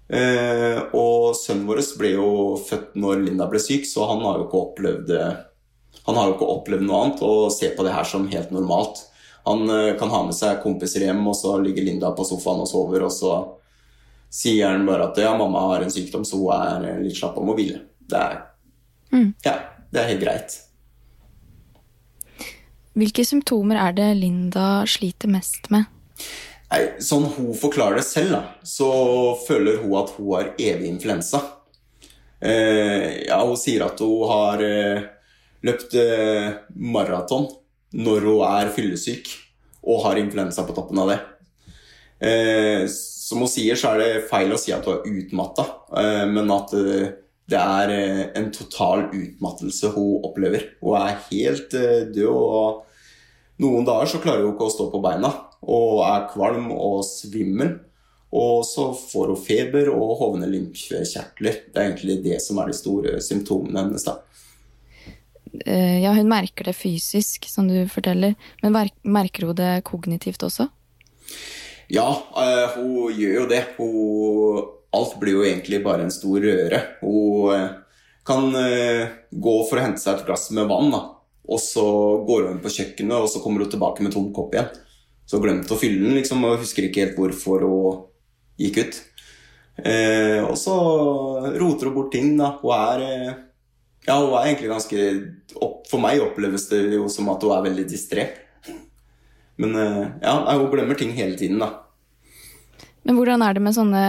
Uh, 0.04 0.92
og 0.92 1.32
sønnen 1.38 1.64
vår 1.64 1.78
ble 1.96 2.10
jo 2.12 2.28
født 2.60 2.92
når 3.00 3.22
Linda 3.22 3.46
ble 3.48 3.60
syk, 3.62 3.86
så 3.88 4.04
han 4.10 4.20
har 4.20 4.36
jo 4.36 4.44
ikke 4.44 4.60
opplevd 4.60 5.12
han 6.04 6.18
har 6.18 6.28
jo 6.28 6.34
ikke 6.34 6.48
opplevd 6.52 6.84
noe 6.84 6.98
annet 7.00 7.22
og 7.24 7.52
ser 7.54 7.72
på 7.72 7.86
det 7.86 7.94
her 7.94 8.04
som 8.04 8.26
helt 8.28 8.52
normalt. 8.52 9.00
Han 9.48 9.64
uh, 9.70 9.94
kan 9.96 10.12
ha 10.12 10.20
med 10.26 10.36
seg 10.36 10.60
kompiser 10.64 11.06
hjem, 11.06 11.22
og 11.30 11.38
så 11.38 11.56
ligger 11.62 11.86
Linda 11.86 12.12
på 12.16 12.26
sofaen 12.28 12.64
og 12.64 12.68
sover, 12.68 13.06
og 13.06 13.14
så 13.14 13.38
sier 14.34 14.74
han 14.74 14.84
bare 14.88 15.08
at 15.08 15.22
ja, 15.22 15.32
mamma 15.38 15.62
har 15.70 15.86
en 15.86 15.94
sykdom, 15.94 16.26
så 16.28 16.42
hun 16.42 16.52
er 16.90 17.00
litt 17.00 17.16
slapp 17.16 17.38
av 17.40 17.54
hvile. 17.54 17.80
Det 18.04 18.20
er, 18.20 18.42
mm. 19.14 19.28
ja, 19.46 19.56
det 19.94 20.02
er 20.02 20.10
helt 20.12 20.24
greit. 20.24 20.56
Hvilke 22.94 23.24
symptomer 23.26 23.80
er 23.88 23.94
det 23.96 24.12
Linda 24.20 24.84
sliter 24.86 25.30
mest 25.32 25.70
med? 25.74 25.88
Nei, 26.70 26.82
sånn 27.02 27.26
hun 27.36 27.52
forklarer 27.58 28.00
det 28.00 28.06
selv, 28.06 28.36
da, 28.36 28.42
så 28.66 28.88
føler 29.46 29.80
hun 29.82 29.96
at 30.00 30.14
hun 30.16 30.30
har 30.34 30.52
evig 30.54 30.90
influensa. 30.90 31.42
Eh, 32.44 33.24
ja, 33.28 33.38
hun 33.42 33.58
sier 33.58 33.86
at 33.86 34.00
hun 34.02 34.24
har 34.30 34.62
eh, 34.64 35.04
løpt 35.64 35.94
eh, 35.98 36.54
maraton 36.74 37.48
når 37.94 38.26
hun 38.28 38.42
er 38.48 38.72
fyllesyk 38.74 39.30
og 39.84 40.02
har 40.06 40.20
influensa 40.20 40.64
på 40.66 40.74
toppen 40.76 41.02
av 41.02 41.12
det. 41.12 41.18
Eh, 42.24 42.86
som 42.90 43.42
hun 43.44 43.50
sier, 43.50 43.78
så 43.78 43.94
er 43.94 44.02
det 44.02 44.26
feil 44.30 44.52
å 44.54 44.60
si 44.60 44.74
at 44.74 44.86
hun 44.88 44.98
er 44.98 45.20
utmatta, 45.20 45.66
eh, 46.00 46.24
men 46.30 46.50
at 46.54 46.74
eh, 46.78 47.06
det 47.50 47.60
er 47.60 47.92
eh, 47.92 48.20
en 48.38 48.50
total 48.54 49.08
utmattelse 49.12 49.92
hun 49.94 50.24
opplever. 50.24 50.70
Hun 50.80 50.96
er 50.96 51.18
helt 51.28 51.74
eh, 51.76 52.06
død, 52.08 52.30
og 52.32 53.60
noen 53.60 53.84
dager 53.86 54.14
så 54.14 54.20
klarer 54.22 54.46
hun 54.46 54.54
ikke 54.54 54.68
å 54.70 54.74
stå 54.74 54.88
på 54.92 55.02
beina 55.04 55.32
og 55.64 56.02
er 56.04 56.28
kvalm 56.32 56.70
og 56.74 57.02
svimmel. 57.08 57.76
Og 58.34 58.64
så 58.66 58.88
får 58.98 59.30
hun 59.30 59.40
feber 59.40 59.90
og 59.92 60.16
hovne 60.18 60.48
lymfekjertler. 60.50 61.60
Det 61.70 61.78
er 61.78 61.90
egentlig 61.90 62.18
det 62.24 62.40
som 62.42 62.58
er 62.58 62.72
de 62.72 62.76
store 62.76 63.18
symptomene 63.22 63.84
hennes. 63.84 64.04
da. 64.08 64.18
Eh, 65.62 66.00
ja, 66.02 66.10
hun 66.16 66.28
merker 66.32 66.66
det 66.66 66.74
fysisk, 66.74 67.46
som 67.48 67.68
du 67.70 67.76
forteller. 67.92 68.34
Men 68.64 68.74
merker 69.06 69.46
hun 69.46 69.60
det 69.60 69.84
kognitivt 69.86 70.42
også? 70.42 70.66
Ja, 71.94 72.08
hun 72.74 73.14
gjør 73.14 73.44
jo 73.44 73.46
det. 73.52 73.62
Hun, 73.78 74.73
alt 74.94 75.16
blir 75.20 75.38
jo 75.38 75.44
egentlig 75.46 75.82
bare 75.84 76.06
en 76.06 76.14
stor 76.14 76.42
røre. 76.44 76.80
Hun 77.02 77.52
uh, 77.52 77.76
kan 78.26 78.48
uh, 78.54 79.12
gå 79.30 79.56
for 79.68 79.80
å 79.80 79.84
hente 79.84 80.02
seg 80.02 80.18
et 80.18 80.26
glass 80.28 80.48
med 80.56 80.68
vann, 80.70 80.92
da. 80.94 81.02
og 81.44 81.60
så 81.60 81.86
går 82.26 82.50
hun 82.50 82.60
på 82.64 82.72
kjøkkenet, 82.72 83.16
og 83.18 83.30
så 83.30 83.42
kommer 83.44 83.64
hun 83.64 83.72
tilbake 83.72 84.04
med 84.06 84.14
tom 84.14 84.30
kopp 84.36 84.54
igjen. 84.56 84.70
Så 85.28 85.40
glemte 85.40 85.72
å 85.76 85.80
fylle 85.80 86.02
den, 86.04 86.18
liksom, 86.18 86.44
og 86.44 86.60
husker 86.60 86.86
ikke 86.86 87.06
helt 87.06 87.18
hvorfor 87.18 87.64
hun 87.64 88.04
gikk 88.60 88.82
ut. 88.84 89.02
og 90.44 90.54
så 90.60 90.74
roter 91.56 91.88
hun 91.88 91.94
bort 91.96 92.12
ting. 92.12 92.36
da. 92.38 92.52
Hun 92.60 92.74
er 92.76 93.04
ja, 94.04 94.18
hun 94.20 94.34
er 94.36 94.50
egentlig 94.50 94.72
ganske 94.72 95.04
For 95.88 96.02
meg 96.02 96.22
oppleves 96.24 96.68
det 96.68 96.82
jo 96.96 97.08
som 97.12 97.30
at 97.32 97.44
hun 97.44 97.54
er 97.56 97.64
veldig 97.70 97.86
distré. 97.88 98.26
Men 99.60 99.78
eh, 99.80 100.02
ja, 100.24 100.34
hun 100.52 100.70
glemmer 100.72 100.98
ting 100.98 101.14
hele 101.16 101.38
tiden, 101.40 101.62
da. 101.62 101.83
Men 103.04 103.18
hvordan 103.18 103.44
er 103.44 103.56
det 103.56 103.62
med 103.64 103.76
sånne 103.76 104.04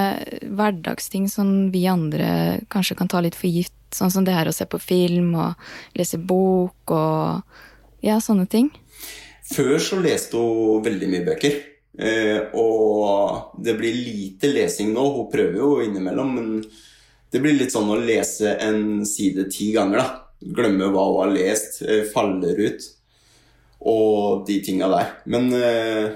hverdagsting 0.55 1.27
som 1.31 1.69
vi 1.73 1.83
andre 1.91 2.61
kanskje 2.71 2.95
kan 2.99 3.11
ta 3.11 3.21
litt 3.23 3.35
for 3.35 3.51
gitt? 3.51 3.73
Sånn 3.95 4.11
som 4.11 4.25
det 4.27 4.35
her 4.35 4.47
å 4.47 4.55
se 4.55 4.67
på 4.67 4.79
film 4.81 5.33
og 5.39 5.59
lese 5.95 6.19
bok 6.19 6.91
og 6.95 8.03
ja, 8.03 8.19
sånne 8.23 8.47
ting? 8.51 8.71
Før 9.45 9.77
så 9.83 9.99
leste 10.01 10.39
hun 10.39 10.83
veldig 10.85 11.11
mye 11.11 11.25
bøker. 11.27 11.59
Eh, 11.95 12.55
og 12.59 13.55
det 13.63 13.75
blir 13.79 13.95
lite 13.95 14.51
lesing 14.51 14.91
nå. 14.95 15.05
Hun 15.19 15.31
prøver 15.31 15.59
jo 15.59 15.69
innimellom, 15.83 16.33
men 16.35 16.51
det 17.31 17.41
blir 17.43 17.55
litt 17.59 17.75
sånn 17.75 17.91
å 17.91 17.99
lese 17.99 18.55
en 18.63 19.05
side 19.07 19.49
ti 19.53 19.71
ganger, 19.75 20.01
da. 20.01 20.21
Glemme 20.55 20.91
hva 20.91 21.07
hun 21.09 21.21
har 21.23 21.33
lest, 21.35 21.81
eh, 21.83 22.03
faller 22.11 22.59
ut 22.67 22.91
og 23.85 24.45
de 24.47 24.59
tinga 24.65 24.89
der. 24.89 25.11
Men 25.29 25.51
eh, 25.53 26.13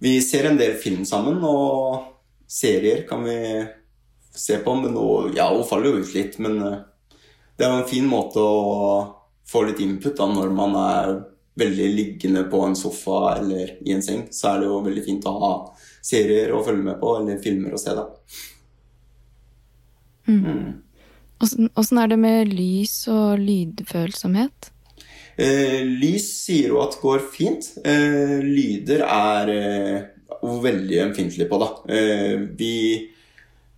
vi 0.00 0.20
ser 0.24 0.48
en 0.48 0.58
del 0.58 0.78
film 0.80 1.04
sammen, 1.04 1.42
og 1.44 2.06
serier 2.48 3.04
kan 3.08 3.24
vi 3.24 3.36
se 4.34 4.56
på. 4.64 4.74
Men 4.80 4.94
nå, 4.96 5.08
ja, 5.36 5.50
hun 5.52 5.66
faller 5.68 5.90
jo 5.90 6.04
ut 6.04 6.14
litt, 6.16 6.38
men 6.40 6.60
eh, 6.64 6.78
det 7.56 7.66
er 7.66 7.74
jo 7.74 7.82
en 7.82 7.90
fin 7.90 8.08
måte 8.08 8.40
å 8.40 9.02
få 9.50 9.66
litt 9.66 9.82
input 9.84 10.16
da, 10.16 10.28
når 10.30 10.54
man 10.56 10.76
er 10.80 11.12
veldig 11.60 11.88
liggende 11.92 12.46
på 12.48 12.62
en 12.64 12.76
sofa 12.78 13.34
eller 13.36 13.74
i 13.84 13.92
en 13.92 14.04
seng. 14.04 14.24
Så 14.32 14.54
er 14.54 14.62
det 14.62 14.70
jo 14.70 14.80
veldig 14.86 15.04
fint 15.04 15.28
å 15.28 15.36
ha 15.42 15.52
serier 16.00 16.54
å 16.54 16.62
følge 16.64 16.86
med 16.86 17.00
på, 17.02 17.18
eller 17.20 17.42
filmer 17.44 17.76
å 17.76 17.80
se, 17.80 17.92
da. 17.98 18.06
Mm. 20.30 20.80
Åssen 21.40 21.98
er 22.00 22.10
det 22.12 22.20
med 22.20 22.52
lys 22.52 23.02
og 23.10 23.40
lydfølsomhet? 23.40 24.70
Eh, 25.40 25.80
lys 25.86 26.26
sier 26.44 26.74
hun 26.74 26.84
at 26.84 26.98
går 27.00 27.22
fint. 27.32 27.70
Eh, 27.84 28.38
lyder 28.44 29.06
er 29.06 29.52
eh, 29.54 30.02
hun 30.42 30.60
veldig 30.64 31.00
ømfintlig 31.06 31.48
på, 31.48 31.60
da. 31.60 31.70
Eh, 31.96 32.36
vi 32.58 32.74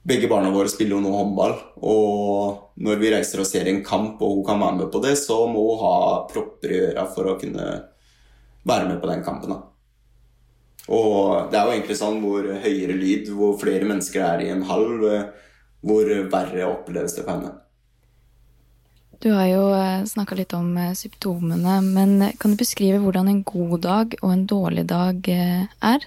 begge 0.03 0.27
barna 0.31 0.51
våre 0.51 0.71
spiller 0.71 0.97
jo 0.97 1.03
nå 1.05 1.13
håndball, 1.15 1.53
og 1.87 2.79
når 2.83 2.99
vi 2.99 3.11
reiser 3.15 3.43
og 3.43 3.47
ser 3.47 3.69
en 3.71 3.85
kamp 3.87 4.23
og 4.23 4.39
hun 4.41 4.47
kan 4.49 4.59
være 4.59 4.79
med 4.81 4.89
på 4.91 5.03
det, 5.05 5.15
så 5.21 5.45
må 5.47 5.63
hun 5.69 5.85
ha 5.85 5.99
propper 6.31 6.75
i 6.75 6.81
øra 6.89 7.07
for 7.15 7.31
å 7.31 7.37
kunne 7.39 7.69
være 8.67 8.89
med 8.89 8.99
på 9.03 9.11
den 9.13 9.23
kampen. 9.23 9.55
da. 9.55 9.61
Og 10.91 11.51
det 11.53 11.59
er 11.59 11.69
jo 11.69 11.75
egentlig 11.77 11.99
sånn 12.01 12.19
hvor 12.25 12.49
høyere 12.65 12.99
lyd, 12.99 13.31
hvor 13.31 13.55
flere 13.61 13.87
mennesker 13.87 14.25
er 14.27 14.43
i 14.43 14.51
en 14.51 14.67
hall, 14.67 14.91
eh, 15.07 15.29
hvor 15.83 16.11
verre 16.33 16.67
oppleves 16.67 17.15
det 17.15 17.27
på 17.27 17.37
henne. 17.37 17.55
Du 19.23 19.31
har 19.31 19.47
jo 19.47 19.69
eh, 19.71 20.03
snakka 20.05 20.35
litt 20.35 20.51
om 20.59 20.73
eh, 20.77 20.95
symptomene, 20.99 21.77
men 21.87 22.25
kan 22.43 22.51
du 22.51 22.59
beskrive 22.59 22.99
hvordan 22.99 23.29
en 23.31 23.43
god 23.47 23.77
dag 23.85 24.17
og 24.19 24.33
en 24.35 24.47
dårlig 24.51 24.83
dag 24.91 25.29
eh, 25.31 25.69
er? 25.79 26.07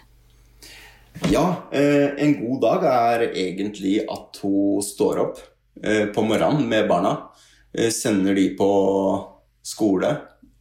Ja, 1.32 1.46
en 1.72 2.34
god 2.42 2.58
dag 2.60 2.82
er 2.92 3.22
egentlig 3.30 4.02
at 4.12 4.36
hun 4.44 4.84
står 4.84 5.22
opp 5.24 5.38
på 6.12 6.24
morgenen 6.28 6.66
med 6.68 6.90
barna. 6.90 7.14
Sender 7.72 8.36
de 8.36 8.50
på 8.60 8.68
skole. 9.64 10.10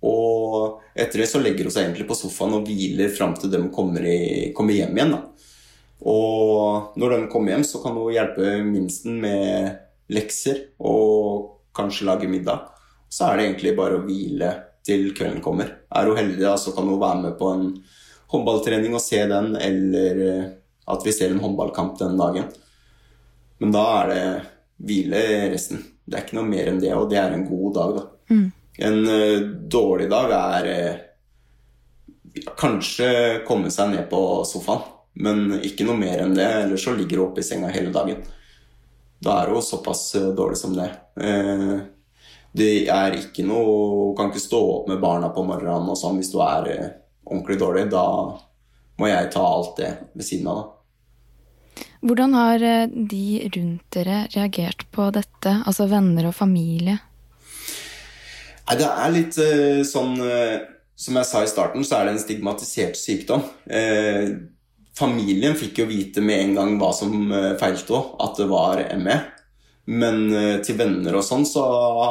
Og 0.06 0.78
etter 0.94 1.24
det 1.24 1.26
så 1.32 1.40
legger 1.42 1.66
hun 1.66 1.74
seg 1.74 1.88
egentlig 1.88 2.06
på 2.06 2.18
sofaen 2.20 2.54
og 2.60 2.70
hviler 2.70 3.10
fram 3.10 3.34
til 3.34 3.50
de 3.50 3.64
kommer, 3.74 4.06
i, 4.06 4.52
kommer 4.54 4.78
hjem 4.78 4.94
igjen. 4.94 5.16
da. 5.16 5.50
Og 6.06 6.94
når 7.02 7.16
de 7.16 7.20
kommer 7.34 7.56
hjem, 7.56 7.66
så 7.66 7.82
kan 7.82 7.98
hun 7.98 8.14
hjelpe 8.14 8.54
minsten 8.62 9.18
med 9.26 9.74
lekser 10.14 10.68
og 10.78 11.53
kanskje 11.76 12.06
lage 12.08 12.30
middag. 12.30 12.70
Så 13.08 13.26
er 13.26 13.36
det 13.36 13.46
egentlig 13.48 13.74
bare 13.78 13.98
å 13.98 14.04
hvile 14.06 14.50
til 14.84 15.08
kvelden 15.16 15.42
kommer. 15.44 15.70
Er 15.94 16.08
hun 16.08 16.18
heldig, 16.18 16.42
da, 16.42 16.56
så 16.60 16.74
kan 16.76 16.88
hun 16.88 17.00
være 17.00 17.22
med 17.22 17.38
på 17.38 17.50
en 17.54 17.68
håndballtrening 18.34 18.96
og 18.96 19.02
se 19.04 19.22
den, 19.30 19.54
eller 19.56 20.22
eh, 20.26 20.44
at 20.90 21.06
vi 21.06 21.14
ser 21.14 21.32
en 21.32 21.42
håndballkamp 21.44 21.96
den 22.00 22.18
dagen. 22.20 22.50
Men 23.62 23.72
da 23.74 23.84
er 24.00 24.10
det 24.10 24.24
hvile 24.84 25.22
resten. 25.54 25.84
Det 26.04 26.18
er 26.18 26.26
ikke 26.26 26.40
noe 26.40 26.50
mer 26.50 26.68
enn 26.68 26.82
det, 26.82 26.92
og 26.96 27.08
det 27.12 27.20
er 27.20 27.36
en 27.36 27.46
god 27.48 27.78
dag, 27.78 27.98
da. 28.00 28.34
Mm. 28.34 28.46
En 28.84 28.96
uh, 29.06 29.44
dårlig 29.70 30.08
dag 30.10 30.32
er 30.34 30.68
uh, 30.74 32.48
kanskje 32.58 33.08
komme 33.46 33.70
seg 33.70 33.92
ned 33.92 34.08
på 34.10 34.18
sofaen 34.48 34.82
men 35.14 35.60
ikke 35.62 35.86
noe 35.86 35.98
mer 35.98 36.24
enn 36.24 36.34
det, 36.34 36.48
eller 36.64 36.80
så 36.80 36.94
ligger 36.96 37.20
hun 37.20 37.28
oppe 37.28 37.42
i 37.42 37.46
senga 37.46 37.70
hele 37.74 37.92
dagen. 37.94 38.22
Da 39.22 39.40
er 39.40 39.48
det 39.48 39.56
jo 39.56 39.62
såpass 39.64 40.14
eh, 40.14 40.30
dårlig 40.36 40.58
som 40.58 40.74
det. 40.76 40.90
Eh, 41.20 41.78
det 42.54 42.70
er 42.92 43.16
ikke 43.18 43.44
noe 43.46 44.12
kan 44.18 44.30
ikke 44.30 44.42
stå 44.42 44.60
opp 44.76 44.90
med 44.90 45.02
barna 45.02 45.30
på 45.34 45.42
morgenen 45.46 45.90
og 45.90 45.98
sånn 45.98 46.20
hvis 46.20 46.30
du 46.34 46.38
er 46.44 46.70
eh, 46.70 46.92
ordentlig 47.24 47.58
dårlig. 47.62 47.88
Da 47.94 48.04
må 49.00 49.10
jeg 49.10 49.32
ta 49.34 49.42
alt 49.42 49.76
det 49.80 49.90
ved 50.14 50.26
siden 50.28 50.50
av, 50.52 50.62
da. 50.62 50.70
Hvordan 52.04 52.34
har 52.36 52.62
de 52.92 53.26
rundt 53.56 53.86
dere 53.96 54.18
reagert 54.30 54.84
på 54.92 55.08
dette, 55.10 55.54
altså 55.64 55.88
venner 55.90 56.28
og 56.28 56.36
familie? 56.36 56.98
Nei, 58.68 58.76
det 58.78 58.86
er 58.86 59.10
litt 59.12 59.38
sånn 59.88 60.14
Som 60.94 61.18
jeg 61.18 61.26
sa 61.28 61.42
i 61.42 61.48
starten, 61.50 61.82
så 61.84 61.96
er 61.98 62.06
det 62.06 62.12
en 62.14 62.22
stigmatisert 62.22 63.00
sykdom 63.00 63.42
familien 64.98 65.56
fikk 65.58 65.82
jo 65.82 65.88
vite 65.90 66.22
med 66.22 66.40
en 66.40 66.54
gang 66.58 66.74
hva 66.78 66.92
som 66.94 67.32
eh, 67.32 67.54
feilte 67.60 68.00
at 68.22 68.38
det 68.38 68.48
var 68.50 68.82
ME. 69.00 69.18
Men 69.90 70.26
eh, 70.32 70.58
til 70.64 70.78
venner 70.78 71.18
og 71.18 71.26
sånn 71.26 71.46
så 71.48 71.64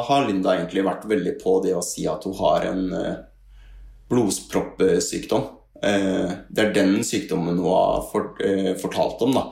har 0.08 0.26
Linda 0.28 0.54
egentlig 0.54 0.84
vært 0.86 1.08
veldig 1.10 1.36
på 1.40 1.58
det 1.64 1.74
å 1.76 1.84
si 1.84 2.06
at 2.10 2.26
hun 2.28 2.36
har 2.38 2.68
en 2.70 2.84
blodproppsykdom. 4.12 5.46
Eh, 5.84 6.34
det 6.48 6.66
er 6.66 6.74
den 6.76 6.98
sykdommen 7.06 7.58
hun 7.58 7.72
har 7.72 8.04
fortalt 8.80 9.24
om, 9.26 9.38
da. 9.40 9.46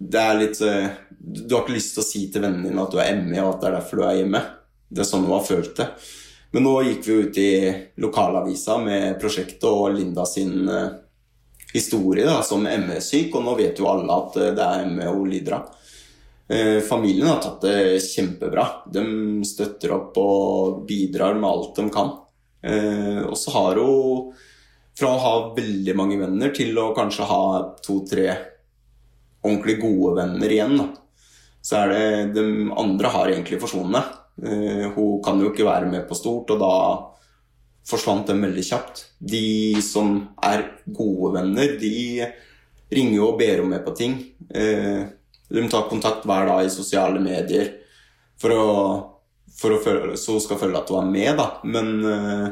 Det 0.00 0.20
er 0.22 0.36
litt 0.38 0.60
Du 0.62 1.54
har 1.56 1.64
ikke 1.64 1.74
lyst 1.74 1.96
til 1.96 2.02
å 2.04 2.06
si 2.06 2.20
til 2.30 2.44
vennene 2.44 2.68
dine 2.68 2.84
at 2.84 2.92
du 2.94 3.00
er 3.02 3.18
ME, 3.18 3.40
og 3.42 3.56
at 3.56 3.60
det 3.60 3.68
er 3.68 3.74
derfor 3.80 4.00
du 4.00 4.04
er 4.06 4.20
hjemme. 4.20 4.40
Det 4.88 5.02
er 5.02 5.08
sånn 5.08 5.26
hun 5.26 5.34
har 5.34 5.42
følt 5.44 5.74
det. 5.76 5.88
Men 6.54 6.64
nå 6.66 6.76
gikk 6.86 7.02
vi 7.06 7.16
ut 7.18 7.40
i 7.42 7.50
lokalavisa 8.02 8.78
med 8.82 9.18
prosjektet 9.20 9.66
og 9.68 9.98
Linda 9.98 10.24
sin 10.26 10.70
historie 11.72 12.26
da, 12.26 12.40
som 12.42 12.64
ME-syk, 12.64 13.34
og 13.34 13.44
nå 13.44 13.56
vet 13.58 13.78
jo 13.78 13.88
alle 13.90 14.14
at 14.14 14.38
eh, 14.40 14.52
det 14.56 14.66
er 14.66 14.88
ME 14.90 15.08
hun 15.10 15.30
lider 15.30 15.58
av. 15.58 15.74
Eh, 16.50 16.78
familien 16.82 17.30
har 17.30 17.42
tatt 17.42 17.62
det 17.66 18.00
kjempebra. 18.02 18.66
De 18.90 19.04
støtter 19.46 19.94
opp 19.94 20.18
og 20.18 20.84
bidrar 20.88 21.38
med 21.38 21.50
alt 21.50 21.76
de 21.78 21.86
kan. 21.94 22.14
Eh, 22.62 23.22
og 23.26 23.36
så 23.38 23.54
har 23.54 23.80
hun 23.80 24.32
fra 24.98 25.12
å 25.14 25.20
ha 25.22 25.34
veldig 25.56 25.94
mange 25.96 26.18
venner 26.20 26.50
til 26.52 26.76
å 26.78 26.90
kanskje 26.96 27.28
ha 27.28 27.42
to-tre 27.80 28.26
ordentlig 29.40 29.78
gode 29.80 30.18
venner 30.18 30.52
igjen, 30.52 30.82
så 31.64 31.78
er 31.78 31.92
det 31.94 32.34
de 32.36 32.42
andre 32.76 33.12
har 33.14 33.30
egentlig 33.30 33.56
forsvunnet. 33.62 34.18
Hun 34.40 35.22
kan 35.24 35.40
jo 35.40 35.48
ikke 35.48 35.64
være 35.64 35.88
med 35.88 36.04
på 36.08 36.18
stort, 36.18 36.52
og 36.52 36.60
da 36.60 36.74
forsvant 37.88 38.28
dem 38.28 38.44
veldig 38.44 38.64
kjapt. 38.64 39.04
De 39.18 39.80
som 39.84 40.16
er 40.44 40.66
gode 40.86 41.34
venner, 41.38 41.76
de 41.80 42.26
ringer 42.90 43.16
jo 43.16 43.30
og 43.30 43.38
ber 43.40 43.62
om 43.62 43.70
med 43.72 43.84
på 43.86 43.94
ting. 43.96 44.16
Eh, 44.54 45.02
de 45.50 45.68
tar 45.70 45.88
kontakt 45.90 46.26
hver 46.28 46.46
dag 46.46 46.66
i 46.66 46.72
sosiale 46.72 47.22
medier 47.22 47.72
for 48.40 48.54
å, 48.54 48.66
for 49.56 49.74
å 49.74 49.82
føle, 49.82 50.16
så 50.18 50.38
skal 50.42 50.60
føle 50.60 50.78
at 50.78 50.90
du 50.90 50.96
er 50.98 51.08
med, 51.10 51.32
da. 51.38 51.48
Men 51.66 51.92
eh, 52.06 52.46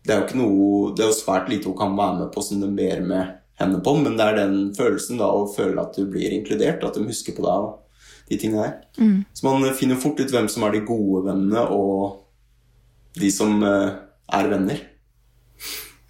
det 0.00 0.14
er 0.14 0.22
jo 0.22 0.26
ikke 0.28 0.40
noe 0.40 0.94
Det 0.96 1.04
er 1.04 1.10
jo 1.10 1.16
svært 1.18 1.50
lite 1.52 1.68
hun 1.68 1.76
kan 1.76 1.96
være 1.96 2.22
med 2.22 2.30
på 2.32 2.42
som 2.44 2.62
de 2.62 2.70
ber 2.72 3.02
med 3.04 3.36
henne 3.60 3.80
på, 3.84 3.92
men 4.00 4.16
det 4.16 4.26
er 4.26 4.38
den 4.38 4.54
følelsen 4.76 5.20
da 5.20 5.28
å 5.36 5.48
føle 5.52 5.82
at 5.82 5.96
du 5.98 6.06
blir 6.08 6.32
inkludert, 6.32 6.84
at 6.86 6.96
de 6.96 7.04
husker 7.04 7.36
på 7.36 7.44
deg 7.44 7.66
og 7.66 8.30
de 8.30 8.38
tingene 8.40 8.62
der. 8.64 8.76
Mm. 8.96 9.18
Så 9.36 9.44
man 9.44 9.66
finner 9.76 10.00
fort 10.00 10.20
ut 10.22 10.32
hvem 10.32 10.48
som 10.48 10.64
er 10.64 10.76
de 10.76 10.86
gode 10.88 11.26
vennene, 11.26 11.66
og 11.68 13.20
de 13.20 13.28
som 13.34 13.58
eh, 13.66 13.90
er 14.36 14.50
venner. 14.50 14.82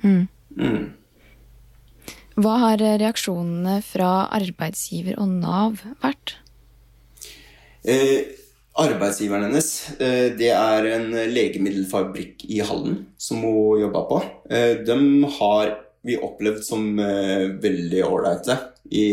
Mm. 0.05 0.27
Mm. 0.57 0.85
Hva 2.41 2.57
har 2.62 2.81
reaksjonene 2.81 3.81
fra 3.85 4.29
arbeidsgiver 4.33 5.19
og 5.21 5.33
Nav 5.43 5.83
vært? 6.00 6.39
Eh, 7.85 8.31
arbeidsgiveren 8.81 9.49
hennes 9.49 9.71
eh, 9.99 10.31
det 10.37 10.50
er 10.55 10.89
en 10.95 11.09
legemiddelfabrikk 11.35 12.47
i 12.49 12.61
Halden 12.65 13.03
som 13.21 13.43
hun 13.45 13.83
jobba 13.83 14.05
på. 14.09 14.21
Eh, 14.53 14.81
dem 14.87 15.27
har 15.41 15.75
vi 16.07 16.17
opplevd 16.17 16.65
som 16.65 16.95
eh, 17.03 17.50
veldig 17.61 18.05
ålreite 18.07 18.57
i, 18.89 19.09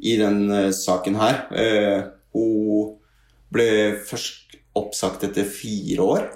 i 0.00 0.16
den 0.20 0.72
saken 0.72 1.18
her. 1.20 1.42
Eh, 1.52 1.98
hun 2.32 2.94
ble 3.52 3.68
først 4.08 4.56
oppsagt 4.78 5.26
etter 5.26 5.44
fire 5.44 6.06
år 6.14 6.30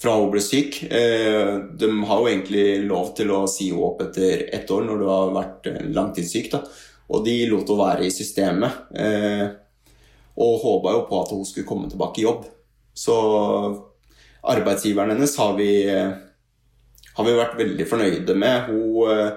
fra 0.00 0.16
hun 0.16 0.30
ble 0.32 0.40
syk. 0.40 0.82
Eh, 0.82 1.56
de 1.76 1.90
har 2.08 2.20
jo 2.20 2.28
egentlig 2.30 2.66
lov 2.88 3.12
til 3.16 3.32
å 3.34 3.42
si 3.50 3.68
henne 3.68 3.84
opp 3.84 4.00
etter 4.06 4.46
ett 4.54 4.70
år 4.72 4.86
når 4.86 5.02
du 5.02 5.08
har 5.10 5.34
vært 5.34 5.68
eh, 5.68 5.82
langtidssyk. 5.92 6.48
Da. 6.54 6.62
Og 7.10 7.26
de 7.26 7.36
lot 7.50 7.68
henne 7.68 7.82
være 7.82 8.06
i 8.08 8.14
systemet. 8.14 8.80
Eh, 8.96 9.44
og 10.40 10.64
håpa 10.64 10.96
jo 10.96 11.04
på 11.10 11.20
at 11.20 11.34
hun 11.36 11.44
skulle 11.44 11.68
komme 11.68 11.90
tilbake 11.90 12.22
i 12.22 12.24
jobb. 12.24 12.46
Så 12.96 13.16
arbeidsgiveren 14.40 15.12
hennes 15.12 15.34
har 15.36 15.52
vi, 15.58 15.72
har 15.90 17.26
vi 17.26 17.34
vært 17.36 17.58
veldig 17.58 17.86
fornøyde 17.88 18.36
med. 18.40 18.70
Hun, 18.70 19.36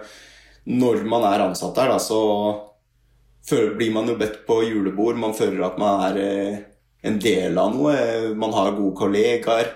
når 0.80 1.04
man 1.10 1.26
er 1.28 1.44
ansatt 1.44 1.76
der, 1.76 1.92
da, 1.92 2.00
så 2.00 3.66
blir 3.76 3.92
man 3.92 4.08
jo 4.08 4.16
bedt 4.20 4.46
på 4.48 4.62
julebord. 4.64 5.20
Man 5.20 5.36
føler 5.36 5.66
at 5.68 5.82
man 5.82 6.06
er 6.08 6.22
en 7.04 7.20
del 7.20 7.60
av 7.60 7.76
noe. 7.76 7.98
Man 8.40 8.56
har 8.56 8.78
gode 8.78 8.96
kollegaer 9.02 9.74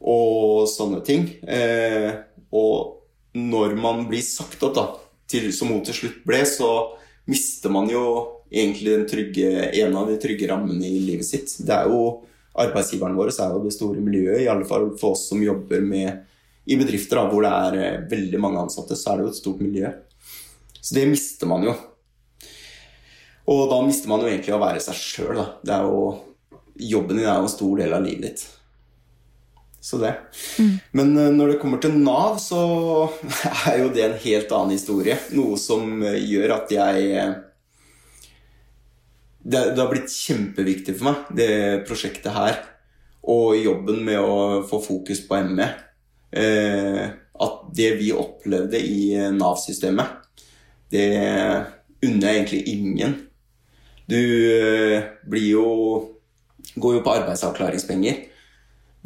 og 0.00 0.66
sånne 0.70 1.00
ting. 1.06 1.28
Eh, 1.48 2.12
og 2.52 3.36
når 3.36 3.76
man 3.80 4.06
blir 4.10 4.24
sagt 4.24 4.62
opp, 4.66 4.76
da, 4.76 4.86
til, 5.30 5.50
som 5.54 5.72
hun 5.72 5.84
til 5.86 5.96
slutt 5.96 6.22
ble, 6.26 6.42
så 6.48 6.70
mister 7.30 7.72
man 7.74 7.90
jo 7.90 8.06
egentlig 8.52 9.00
trygge, 9.10 9.50
en 9.82 9.96
av 9.98 10.08
de 10.10 10.16
trygge 10.22 10.48
rammene 10.50 10.86
i 10.86 11.02
livet 11.02 11.26
sitt. 11.26 11.58
Det 11.66 11.74
er 11.74 11.90
jo 11.90 12.22
Arbeidsgiveren 12.56 13.12
vår 13.18 13.34
er 13.34 13.50
jo 13.52 13.58
det 13.66 13.74
store 13.74 14.00
miljøet, 14.00 14.40
i 14.40 14.48
alle 14.48 14.64
fall 14.64 14.86
for 14.96 15.12
oss 15.12 15.26
som 15.28 15.42
jobber 15.44 15.82
med, 15.84 16.22
i 16.64 16.78
bedrifter 16.80 17.20
da, 17.20 17.26
hvor 17.28 17.44
det 17.44 17.50
er 17.52 17.76
eh, 17.76 18.06
veldig 18.08 18.40
mange 18.40 18.62
ansatte, 18.62 18.96
så 18.96 19.12
er 19.12 19.18
det 19.18 19.26
jo 19.26 19.32
et 19.34 19.40
stort 19.42 19.60
miljø. 19.60 19.90
Så 20.80 20.96
det 20.96 21.04
mister 21.10 21.50
man 21.50 21.66
jo. 21.68 21.74
Og 23.52 23.60
da 23.70 23.82
mister 23.84 24.08
man 24.08 24.24
jo 24.24 24.30
egentlig 24.30 24.56
å 24.56 24.62
være 24.62 24.80
seg 24.82 24.96
sjøl, 24.96 25.42
jobben 26.80 27.20
din 27.20 27.26
er 27.26 27.36
jo 27.36 27.44
en 27.44 27.52
stor 27.52 27.82
del 27.82 27.92
av 27.92 28.08
livet 28.08 28.24
ditt. 28.24 28.46
Så 29.86 30.00
det. 30.02 30.12
Men 30.98 31.12
eh, 31.14 31.30
når 31.30 31.52
det 31.52 31.58
kommer 31.62 31.78
til 31.82 31.94
Nav, 31.94 32.40
så 32.42 32.60
er 33.70 33.84
jo 33.84 33.92
det 33.94 34.02
en 34.02 34.16
helt 34.24 34.54
annen 34.56 34.74
historie. 34.74 35.18
Noe 35.36 35.58
som 35.60 36.00
eh, 36.02 36.18
gjør 36.26 36.56
at 36.56 36.72
jeg 36.74 37.12
eh, 37.14 37.36
det, 39.46 39.60
det 39.76 39.78
har 39.78 39.92
blitt 39.92 40.10
kjempeviktig 40.10 40.96
for 40.96 41.12
meg, 41.12 41.28
det 41.38 41.50
prosjektet 41.86 42.34
her. 42.34 42.58
Og 43.30 43.54
jobben 43.58 44.02
med 44.06 44.18
å 44.18 44.64
få 44.66 44.82
fokus 44.82 45.22
på 45.26 45.38
ME. 45.52 45.70
Eh, 46.34 47.02
at 47.46 47.56
det 47.76 47.90
vi 48.00 48.10
opplevde 48.16 48.80
i 48.80 49.14
Nav-systemet, 49.36 50.18
det 50.90 51.06
unner 52.02 52.26
jeg 52.26 52.40
egentlig 52.40 52.62
ingen. 52.74 53.18
Du 54.10 54.18
eh, 54.18 55.14
blir 55.26 55.50
jo 55.52 55.66
Går 56.76 56.96
jo 56.96 57.00
på 57.00 57.12
arbeidsavklaringspenger. 57.14 58.16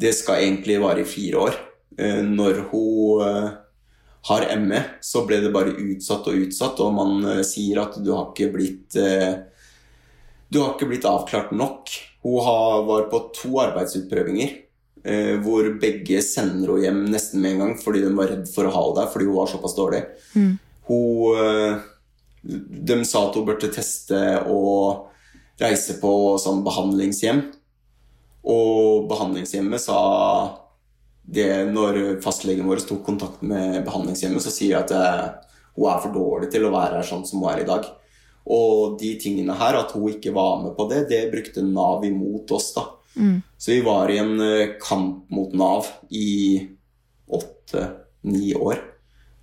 Det 0.01 0.13
skal 0.17 0.41
egentlig 0.41 0.79
vare 0.81 1.03
i 1.03 1.07
fire 1.07 1.45
år. 1.47 1.57
Eh, 1.97 2.21
når 2.23 2.63
hun 2.71 3.25
eh, 3.25 3.49
har 4.29 4.47
ME, 4.61 4.81
så 5.03 5.25
ble 5.27 5.41
det 5.43 5.51
bare 5.53 5.75
utsatt 5.75 6.29
og 6.31 6.45
utsatt, 6.45 6.79
og 6.83 6.95
man 6.95 7.27
eh, 7.35 7.43
sier 7.47 7.83
at 7.83 7.99
du 8.01 8.13
har 8.15 8.31
ikke 8.31 8.51
blitt 8.55 8.99
du 10.51 10.59
har 10.59 10.73
ikke 10.73 10.89
blitt 10.89 11.07
avklart 11.07 11.53
nok. 11.55 11.91
Hun 12.25 12.41
var 12.89 13.07
på 13.11 13.21
to 13.37 13.55
arbeidsutprøvinger 13.63 14.57
hvor 15.41 15.65
begge 15.81 16.19
sender 16.21 16.75
henne 16.75 16.83
hjem 16.83 16.99
nesten 17.09 17.41
med 17.41 17.55
en 17.55 17.61
gang 17.63 17.71
fordi 17.81 18.03
de 18.03 18.11
var 18.13 18.27
redd 18.29 18.43
for 18.51 18.67
å 18.67 18.73
ha 18.75 18.81
henne 18.83 18.97
der 18.99 19.07
fordi 19.09 19.25
hun 19.25 19.37
var 19.39 19.47
såpass 19.49 19.73
dårlig. 19.73 20.01
Mm. 20.35 20.51
Hun, 20.91 21.79
de 22.91 22.97
sa 23.09 23.23
at 23.23 23.39
hun 23.39 23.47
burde 23.47 23.71
teste 23.73 24.19
og 24.51 25.07
reise 25.63 25.95
på 26.03 26.11
sånn 26.43 26.61
behandlingshjem. 26.67 27.41
Og 28.49 29.07
behandlingshjemmet 29.11 29.83
sa 29.83 30.01
det 31.21 31.49
når 31.69 32.21
fastlegen 32.23 32.67
vår 32.67 32.81
tok 32.87 33.03
kontakt 33.05 33.43
med 33.45 33.83
behandlingshjemmet, 33.85 34.43
så 34.43 34.53
sier 34.53 34.75
jeg 34.75 34.85
at 34.87 34.93
eh, 34.97 35.51
hun 35.77 35.89
er 35.91 35.99
for 36.03 36.15
dårlig 36.15 36.49
til 36.51 36.65
å 36.67 36.73
være 36.73 36.99
her 36.99 37.07
sånn 37.07 37.25
som 37.27 37.43
hun 37.43 37.51
er 37.53 37.63
i 37.63 37.67
dag. 37.69 37.85
Og 38.51 38.97
de 38.99 39.13
tingene 39.21 39.55
her, 39.59 39.77
at 39.77 39.93
hun 39.95 40.09
ikke 40.09 40.33
var 40.35 40.63
med 40.63 40.73
på 40.77 40.87
det, 40.89 41.05
det 41.11 41.27
brukte 41.31 41.63
Nav 41.63 42.05
imot 42.07 42.51
oss. 42.57 42.71
da. 42.75 42.87
Mm. 43.15 43.41
Så 43.57 43.75
vi 43.75 43.81
var 43.85 44.11
i 44.11 44.17
en 44.21 44.39
eh, 44.41 44.77
kamp 44.81 45.29
mot 45.31 45.53
Nav 45.53 45.87
i 46.09 46.61
åtte-ni 47.31 48.55
år 48.57 48.81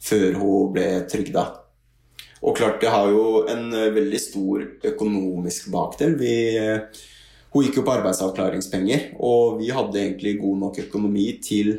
før 0.03 0.41
hun 0.43 0.75
ble 0.75 0.89
trygda. 1.11 1.47
Og 2.39 2.55
klart, 2.59 2.81
det 2.83 2.91
har 2.93 3.09
jo 3.11 3.45
en 3.51 3.71
eh, 3.75 3.93
veldig 3.95 4.21
stor 4.23 4.67
økonomisk 4.93 5.71
bakdel. 5.75 6.19
Vi, 6.21 6.35
hun 7.53 7.65
gikk 7.65 7.79
jo 7.81 7.85
på 7.87 7.95
arbeidsavklaringspenger, 7.97 9.13
og 9.25 9.59
vi 9.63 9.71
hadde 9.73 10.01
egentlig 10.03 10.37
god 10.43 10.59
nok 10.65 10.81
økonomi 10.85 11.31
til 11.45 11.73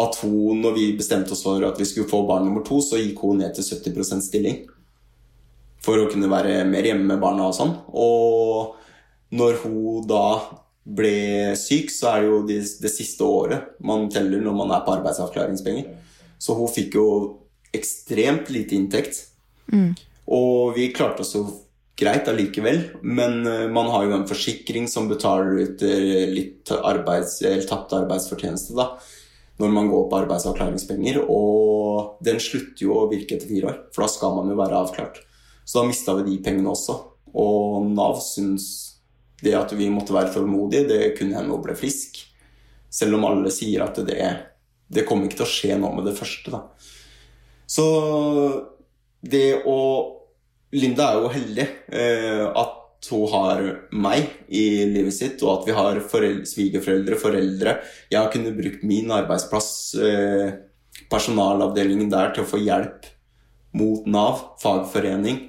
at 0.00 0.16
hun, 0.22 0.60
når 0.62 0.76
vi 0.76 0.86
bestemte 0.96 1.34
oss 1.34 1.42
for 1.44 1.62
at 1.66 1.78
vi 1.80 1.86
skulle 1.88 2.08
få 2.08 2.22
barn 2.28 2.46
nummer 2.46 2.64
to, 2.66 2.78
så 2.84 3.00
gikk 3.00 3.20
hun 3.24 3.42
ned 3.42 3.52
til 3.56 3.66
70% 3.66 4.24
stilling 4.24 4.62
for 5.84 6.00
å 6.00 6.08
kunne 6.12 6.30
være 6.30 6.62
mer 6.68 6.86
hjemme 6.86 7.08
med 7.08 7.20
barna 7.22 7.48
og 7.48 7.56
sånn. 7.56 7.72
Og 7.96 8.76
når 9.36 9.62
hun 9.64 10.06
da 10.08 10.24
ble 10.84 11.52
syk, 11.58 11.90
så 11.92 12.14
er 12.14 12.22
det 12.22 12.30
jo 12.30 12.38
det, 12.48 12.60
det 12.82 12.92
siste 12.92 13.26
året 13.26 13.74
man 13.84 14.08
teller 14.12 14.42
når 14.44 14.56
man 14.56 14.72
er 14.76 14.84
på 14.86 14.94
arbeidsavklaringspenger. 14.98 15.90
Så 16.40 16.56
hun 16.56 16.70
fikk 16.72 16.96
jo 16.96 17.08
ekstremt 17.76 18.48
lite 18.52 18.76
inntekt. 18.76 19.26
Mm. 19.72 19.92
Og 20.30 20.76
vi 20.76 20.90
klarte 20.94 21.24
oss 21.24 21.34
jo 21.36 21.44
greit 22.00 22.28
allikevel, 22.30 22.82
men 23.02 23.46
eh, 23.46 23.66
man 23.72 23.90
har 23.92 24.06
jo 24.06 24.16
en 24.16 24.28
forsikring 24.28 24.88
som 24.90 25.08
betaler 25.10 25.60
ut 25.60 25.84
eh, 25.86 26.26
litt 26.32 26.72
arbeids, 26.74 27.38
tapt 27.68 27.94
arbeidsfortjeneste 27.96 28.76
da, 28.78 28.90
når 29.60 29.74
man 29.74 29.90
går 29.92 30.06
på 30.08 30.20
arbeidsavklaringspenger. 30.22 31.22
Og 31.28 32.20
den 32.24 32.40
slutter 32.42 32.86
jo 32.86 32.96
å 32.96 33.08
virke 33.10 33.36
etter 33.36 33.50
fire 33.50 33.72
år, 33.72 33.80
for 33.94 34.06
da 34.06 34.12
skal 34.12 34.36
man 34.38 34.52
jo 34.52 34.58
være 34.60 34.80
avklart. 34.80 35.20
Så 35.64 35.80
da 35.80 35.88
mista 35.88 36.16
vi 36.18 36.28
de 36.30 36.38
pengene 36.44 36.72
også. 36.72 36.96
Og 37.38 37.84
Nav 37.92 38.18
syns 38.24 38.70
det 39.40 39.54
at 39.56 39.72
vi 39.76 39.88
måtte 39.92 40.14
være 40.16 40.32
tålmodige, 40.34 40.88
det 40.88 41.02
kunne 41.18 41.38
hende 41.38 41.54
hun 41.54 41.64
ble 41.64 41.76
frisk. 41.78 42.18
Selv 42.90 43.16
om 43.16 43.28
alle 43.28 43.52
sier 43.54 43.84
at 43.86 44.00
det 44.08 44.24
det 44.90 45.04
kommer 45.06 45.28
ikke 45.28 45.38
til 45.38 45.46
å 45.46 45.52
skje 45.52 45.76
nå 45.78 45.92
med 45.94 46.08
det 46.08 46.16
første, 46.18 46.50
da. 46.50 46.64
Så 47.70 47.84
det 49.22 49.62
å 49.68 49.76
Linda 50.72 51.08
er 51.10 51.18
jo 51.18 51.30
heldig 51.34 51.66
eh, 51.90 52.44
at 52.46 52.76
hun 53.10 53.30
har 53.32 53.62
meg 53.96 54.28
i 54.52 54.84
livet 54.86 55.14
sitt, 55.16 55.42
og 55.42 55.60
at 55.60 55.68
vi 55.70 55.74
har 55.74 56.00
forel- 56.12 56.44
svigerforeldre, 56.46 57.16
foreldre. 57.18 57.78
Jeg 58.12 58.20
har 58.20 58.30
kunnet 58.32 58.58
brukt 58.58 58.84
min 58.86 59.10
arbeidsplass, 59.14 59.70
eh, 59.96 60.52
personalavdelingen 61.10 62.10
der, 62.12 62.30
til 62.34 62.44
å 62.44 62.50
få 62.50 62.60
hjelp 62.60 63.08
mot 63.80 64.06
Nav, 64.06 64.44
fagforening 64.62 65.40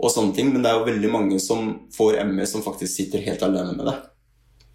og 0.00 0.10
sånne 0.10 0.34
ting. 0.36 0.50
Men 0.52 0.64
det 0.64 0.72
er 0.72 0.80
jo 0.80 0.90
veldig 0.90 1.12
mange 1.12 1.40
som 1.40 1.88
får 1.94 2.20
ME, 2.26 2.44
som 2.50 2.64
faktisk 2.64 2.92
sitter 2.92 3.24
helt 3.24 3.46
alene 3.46 3.76
med 3.78 3.88
det. 3.88 3.96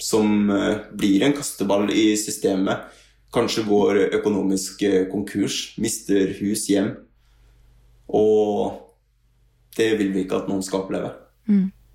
Som 0.01 0.49
eh, 0.49 0.87
blir 0.97 1.27
en 1.27 1.37
kasteball 1.37 1.91
i 1.91 2.15
systemet. 2.17 2.87
Kanskje 3.35 3.67
går 3.67 4.01
økonomisk 4.15 4.81
konkurs, 5.11 5.75
mister 5.77 6.31
hus, 6.39 6.69
hjem. 6.71 6.93
Og 8.07 8.86
det 9.77 9.91
vil 9.99 10.11
vi 10.13 10.25
ikke 10.25 10.41
at 10.41 10.49
noen 10.51 10.65
skal 10.65 10.83
oppleve. 10.85 11.13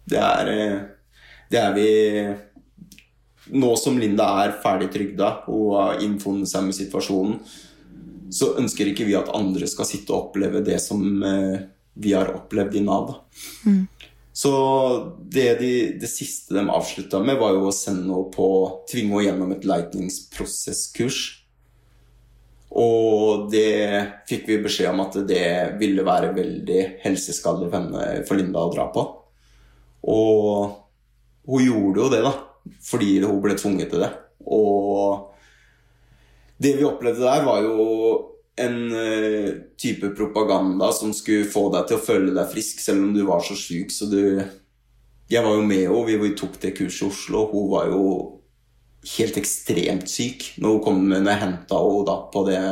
Det 0.08 0.18
er 0.18 0.50
eh, 0.52 0.80
Det 1.52 1.60
er 1.60 1.74
vi 1.76 1.88
Nå 3.52 3.74
som 3.76 3.98
Linda 3.98 4.28
er 4.44 4.54
ferdig 4.62 4.88
trygda 4.94 5.28
og 5.50 5.74
har 5.76 6.02
innfunnet 6.04 6.48
seg 6.48 6.68
med 6.68 6.76
situasjonen, 6.76 7.40
så 8.32 8.52
ønsker 8.60 8.88
ikke 8.88 9.04
vi 9.08 9.16
at 9.18 9.32
andre 9.34 9.66
skal 9.68 9.88
sitte 9.88 10.14
og 10.14 10.28
oppleve 10.28 10.62
det 10.64 10.78
som 10.80 11.02
eh, 11.26 11.64
vi 11.98 12.14
har 12.14 12.30
opplevd 12.32 12.78
i 12.78 12.84
Nav. 12.86 13.10
Mm. 13.66 13.82
Så 14.32 14.52
det, 15.28 15.58
de, 15.60 15.72
det 16.00 16.08
siste 16.08 16.54
de 16.56 16.64
avslutta 16.64 17.20
med, 17.20 17.36
var 17.42 17.52
jo 17.52 17.66
å 17.68 17.74
sende 17.74 18.06
henne 18.06 18.30
på 18.32 18.48
Tvinge 18.88 19.10
henne 19.18 19.26
gjennom 19.26 19.52
et 19.58 19.66
lightningsprosesskurs. 19.68 21.20
Og 22.72 23.50
det 23.52 24.24
fikk 24.28 24.46
vi 24.48 24.62
beskjed 24.64 24.92
om 24.92 25.02
at 25.04 25.18
det 25.28 25.76
ville 25.80 26.04
være 26.06 26.32
veldig 26.36 26.80
helseskadelig 27.02 27.68
for, 28.28 28.38
Linda 28.38 28.62
å 28.64 28.72
dra 28.72 28.86
på. 28.94 29.04
Og 30.08 30.78
hun 31.50 31.66
gjorde 31.66 32.00
jo 32.00 32.08
det, 32.12 32.22
da. 32.24 32.32
Fordi 32.86 33.12
hun 33.26 33.42
ble 33.44 33.58
tvunget 33.58 33.92
til 33.92 34.04
det. 34.06 34.10
Og 34.48 35.28
det 36.62 36.76
vi 36.78 36.88
opplevde 36.88 37.26
der, 37.26 37.44
var 37.44 37.60
jo 37.66 37.86
en 38.62 38.78
eh, 38.96 39.52
type 39.80 40.12
propaganda 40.16 40.92
som 40.92 41.12
skulle 41.16 41.48
få 41.50 41.66
deg 41.72 41.88
til 41.88 41.98
å 41.98 42.04
føle 42.04 42.34
deg 42.36 42.50
frisk, 42.52 42.80
selv 42.84 43.04
om 43.04 43.14
du 43.16 43.24
var 43.28 43.44
så 43.44 43.56
syk. 43.58 43.92
Så 43.92 44.08
du 44.10 44.42
Jeg 45.32 45.44
var 45.44 45.54
jo 45.56 45.62
med 45.64 45.86
henne, 45.88 46.18
vi, 46.20 46.34
tok 46.36 46.58
det 46.60 46.74
kurset 46.76 47.06
i 47.06 47.08
Oslo. 47.08 47.46
Hun 47.52 47.70
var 47.70 47.86
jo 47.88 48.02
helt 49.16 49.36
ekstremt 49.40 50.10
syk 50.10 50.52
når 50.62 50.76
hun 50.76 50.82
kom 50.84 51.02
når 51.10 51.30
jeg 51.32 51.42
henta 51.42 51.80
henne 51.82 52.16
på 52.32 52.44
det 52.48 52.62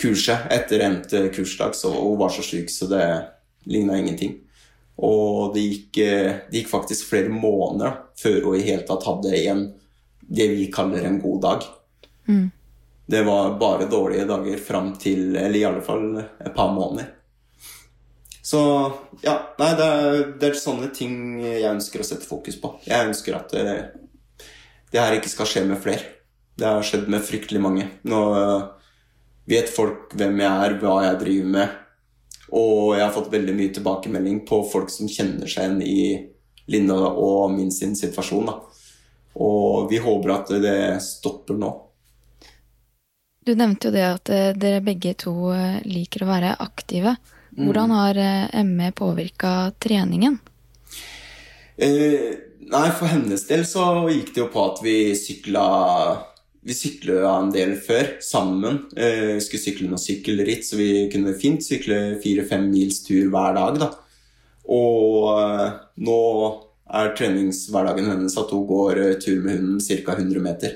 kurset. 0.00 0.48
Etter 0.52 0.84
endt 0.86 1.14
kursdag, 1.36 1.76
så 1.76 1.92
hun 1.94 2.18
var 2.20 2.32
så 2.32 2.44
syk 2.44 2.72
så 2.72 2.88
det 2.90 3.06
ligna 3.66 3.98
ingenting. 3.98 4.36
Og 4.96 5.54
det 5.54 5.64
gikk, 5.64 5.98
eh, 5.98 6.36
det 6.48 6.62
gikk 6.62 6.70
faktisk 6.70 7.10
flere 7.10 7.32
måneder 7.32 7.98
før 8.16 8.38
hun 8.48 8.60
i 8.60 8.64
hele 8.64 8.86
tatt 8.88 9.04
hadde 9.04 9.34
en 9.50 9.66
det 10.26 10.48
vi 10.50 10.70
kaller 10.72 11.04
en 11.04 11.20
god 11.22 11.42
dag. 11.42 11.66
Det 13.06 13.22
var 13.22 13.58
bare 13.60 13.86
dårlige 13.86 14.24
dager 14.26 14.56
fram 14.58 14.96
til 14.98 15.36
Eller 15.36 15.58
i 15.60 15.64
alle 15.64 15.82
fall 15.82 16.18
et 16.18 16.54
par 16.54 16.72
måneder. 16.74 17.12
Så 18.42 18.58
ja, 19.22 19.36
nei, 19.58 19.72
det 19.78 19.84
er, 19.84 20.18
det 20.38 20.48
er 20.48 20.58
sånne 20.58 20.88
ting 20.94 21.40
jeg 21.42 21.66
ønsker 21.66 22.02
å 22.02 22.06
sette 22.06 22.26
fokus 22.26 22.58
på. 22.62 22.72
Jeg 22.86 23.08
ønsker 23.08 23.34
at 23.34 23.54
det, 24.96 25.02
her 25.04 25.18
ikke 25.18 25.32
skal 25.32 25.48
skje 25.50 25.64
med 25.68 25.80
flere. 25.82 26.14
Det 26.56 26.64
har 26.64 26.84
skjedd 26.86 27.10
med 27.12 27.24
fryktelig 27.24 27.60
mange. 27.60 27.84
Nå 28.08 28.20
øh, 28.32 28.62
vet 29.50 29.68
folk 29.68 30.14
hvem 30.16 30.40
jeg 30.40 30.68
er, 30.68 30.76
hva 30.80 30.94
jeg 31.04 31.20
driver 31.20 31.50
med. 31.58 31.74
Og 32.56 32.94
jeg 32.96 33.04
har 33.04 33.12
fått 33.14 33.32
veldig 33.32 33.54
mye 33.58 33.74
tilbakemelding 33.76 34.40
på 34.48 34.62
folk 34.70 34.88
som 34.92 35.10
kjenner 35.10 35.50
seg 35.50 35.66
igjen 35.66 35.82
i 35.84 36.00
Linda 36.72 36.96
og 36.96 37.50
min 37.52 37.72
sin 37.74 37.92
situasjon. 37.98 38.48
Da. 38.48 38.56
Og 39.42 39.90
vi 39.90 40.00
håper 40.00 40.32
at 40.32 40.54
det 40.62 40.78
stopper 41.04 41.58
nå. 41.60 41.72
Du 43.46 43.52
nevnte 43.54 43.90
jo 43.90 43.94
det 43.94 44.06
at 44.08 44.30
eh, 44.32 44.52
dere 44.58 44.82
begge 44.82 45.12
to 45.20 45.52
eh, 45.54 45.82
liker 45.86 46.24
å 46.24 46.30
være 46.32 46.56
aktive. 46.64 47.14
Hvordan 47.56 47.92
har 47.94 48.18
eh, 48.18 48.64
ME 48.66 48.90
påvirka 48.96 49.72
treningen? 49.78 50.40
Eh, 51.76 52.32
nei, 52.72 52.86
for 52.94 53.10
hennes 53.10 53.44
del 53.48 53.64
så 53.68 53.84
gikk 54.10 54.32
det 54.34 54.42
jo 54.42 54.48
på 54.52 54.64
at 54.72 54.82
vi 54.84 54.96
sykla 55.18 55.66
Vi 56.66 56.74
sykla 56.74 57.20
en 57.30 57.52
del 57.54 57.76
før, 57.78 58.16
sammen. 58.26 58.80
Eh, 58.98 59.36
skulle 59.38 59.62
sykle 59.62 59.86
noen 59.86 60.02
sykkelritt, 60.02 60.64
så 60.66 60.74
vi 60.80 61.06
kunne 61.12 61.36
fint 61.38 61.62
sykle 61.62 62.16
fire-fem 62.24 62.64
mils 62.72 63.04
tur 63.06 63.28
hver 63.30 63.54
dag. 63.54 63.78
da. 63.84 63.90
Og 64.74 65.28
eh, 65.30 65.76
nå 66.02 66.16
er 66.90 67.12
treningshverdagen 67.14 68.10
hennes 68.10 68.34
at 68.42 68.50
hun 68.50 68.66
går 68.66 68.98
eh, 69.04 69.14
tur 69.22 69.44
med 69.44 69.60
hunden 69.60 69.78
ca. 69.78 70.16
100 70.16 70.42
meter. 70.42 70.74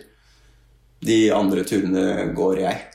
De 1.03 1.19
andre 1.35 1.67
turene 1.67 2.31
går 2.39 2.63
jeg. 2.63 2.87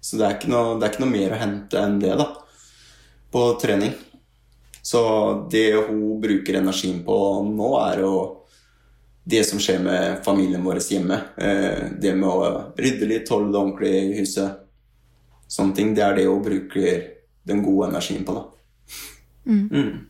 Så 0.00 0.16
det 0.20 0.30
er, 0.30 0.48
noe, 0.48 0.78
det 0.80 0.88
er 0.88 0.94
ikke 0.94 1.04
noe 1.04 1.12
mer 1.12 1.36
å 1.36 1.42
hente 1.44 1.84
enn 1.84 2.00
det, 2.00 2.16
da. 2.16 2.30
På 3.28 3.44
trening. 3.60 3.92
Så 4.84 5.00
det 5.50 5.74
hun 5.88 6.20
bruker 6.20 6.58
energien 6.60 7.00
på 7.06 7.16
nå, 7.48 7.68
er 7.80 8.02
jo 8.04 8.16
det 9.24 9.40
som 9.48 9.60
skjer 9.62 9.78
med 9.80 10.18
familien 10.26 10.64
vår 10.64 10.82
hjemme. 10.84 11.16
Eh, 11.40 11.86
det 12.00 12.12
med 12.12 12.28
å 12.28 12.74
rydde 12.76 13.08
litt, 13.08 13.32
holde 13.32 13.48
det 13.54 13.62
ordentlig 13.62 13.92
i 14.02 14.18
huset. 14.18 14.60
Sånne 15.48 15.72
ting. 15.78 15.94
Det 15.96 16.04
er 16.04 16.18
det 16.18 16.26
hun 16.28 16.44
bruker 16.44 17.00
den 17.48 17.64
gode 17.64 17.88
energien 17.94 18.28
på, 18.28 18.36
da. 18.36 18.44
Mm. 19.48 20.04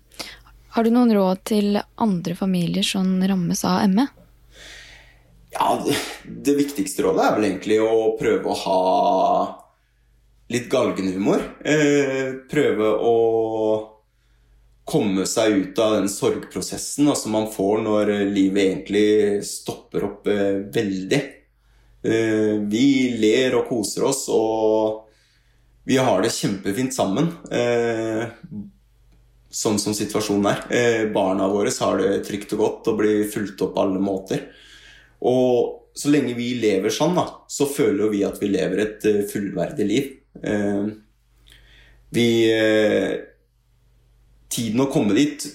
Har 0.74 0.84
du 0.84 0.90
noen 0.90 1.14
råd 1.14 1.46
til 1.46 1.78
andre 1.78 2.34
familier 2.34 2.82
som 2.82 3.14
rammes 3.22 3.62
av 3.70 3.86
ME? 3.94 4.08
Ja, 5.54 5.78
det, 5.86 5.94
det 6.26 6.58
viktigste 6.58 7.06
rådet 7.06 7.28
er 7.28 7.38
vel 7.38 7.50
egentlig 7.52 7.78
å 7.78 8.16
prøve 8.18 8.50
å 8.50 8.60
ha 8.64 8.78
litt 10.50 10.66
galgenhumor. 10.70 11.46
Eh, 11.62 12.40
prøve 12.50 12.90
å 12.98 13.14
komme 14.84 15.24
seg 15.28 15.56
ut 15.56 15.78
av 15.80 15.94
den 15.96 16.10
sorgprosessen 16.12 17.08
altså 17.08 17.30
man 17.32 17.48
får 17.52 17.80
når 17.86 18.12
livet 18.28 18.66
egentlig 18.66 19.06
stopper 19.48 20.04
opp 20.10 20.28
eh, 20.28 20.60
veldig. 20.74 21.22
Eh, 22.04 22.52
vi 22.68 22.86
ler 23.16 23.56
og 23.56 23.68
koser 23.70 24.04
oss, 24.10 24.26
og 24.28 25.08
vi 25.88 25.96
har 26.00 26.20
det 26.24 26.32
kjempefint 26.32 26.94
sammen. 26.96 27.30
Eh, 27.48 28.26
sånn 29.54 29.78
som 29.80 29.96
situasjonen 29.96 30.50
er. 30.50 30.62
Eh, 30.68 31.06
barna 31.14 31.48
våre 31.48 31.72
har 31.80 32.00
det 32.00 32.24
trygt 32.28 32.52
og 32.56 32.64
godt 32.64 32.92
og 32.92 33.00
blir 33.00 33.24
fulgt 33.30 33.62
opp 33.64 33.74
på 33.76 33.84
alle 33.86 34.02
måter. 34.02 34.48
Og 35.24 35.90
så 35.94 36.10
lenge 36.10 36.34
vi 36.34 36.54
lever 36.58 36.92
sånn, 36.92 37.14
da, 37.16 37.28
så 37.48 37.68
føler 37.70 38.10
vi 38.12 38.24
at 38.26 38.40
vi 38.42 38.50
lever 38.50 38.82
et 38.82 39.06
eh, 39.08 39.22
fullverdig 39.30 39.86
liv. 39.88 40.10
Eh, 40.42 40.88
vi 42.14 42.28
eh, 42.50 43.12
Tiden 44.54 44.84
å 44.84 44.90
komme 44.92 45.16
dit, 45.16 45.46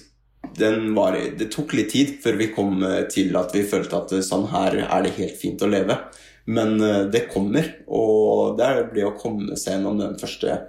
den 0.58 0.90
var, 0.96 1.16
det 1.38 1.50
tok 1.52 1.74
litt 1.78 1.92
tid 1.94 2.16
før 2.22 2.38
vi 2.40 2.50
kom 2.52 2.82
eh, 2.84 3.04
til 3.12 3.36
at 3.38 3.54
vi 3.56 3.64
følte 3.68 4.00
at 4.00 4.14
eh, 4.16 4.24
sånn 4.24 4.48
her 4.52 4.76
er 4.82 5.04
det 5.06 5.16
helt 5.16 5.38
fint 5.40 5.62
å 5.64 5.70
leve. 5.70 5.96
Men 6.50 6.76
eh, 6.84 7.04
det 7.12 7.28
kommer, 7.32 7.68
og 7.88 8.56
det 8.58 8.66
er 8.66 8.88
det 8.94 9.06
å 9.08 9.16
komme 9.18 9.56
seg 9.56 9.78
gjennom 9.78 10.00
den 10.00 10.18
første 10.20 10.60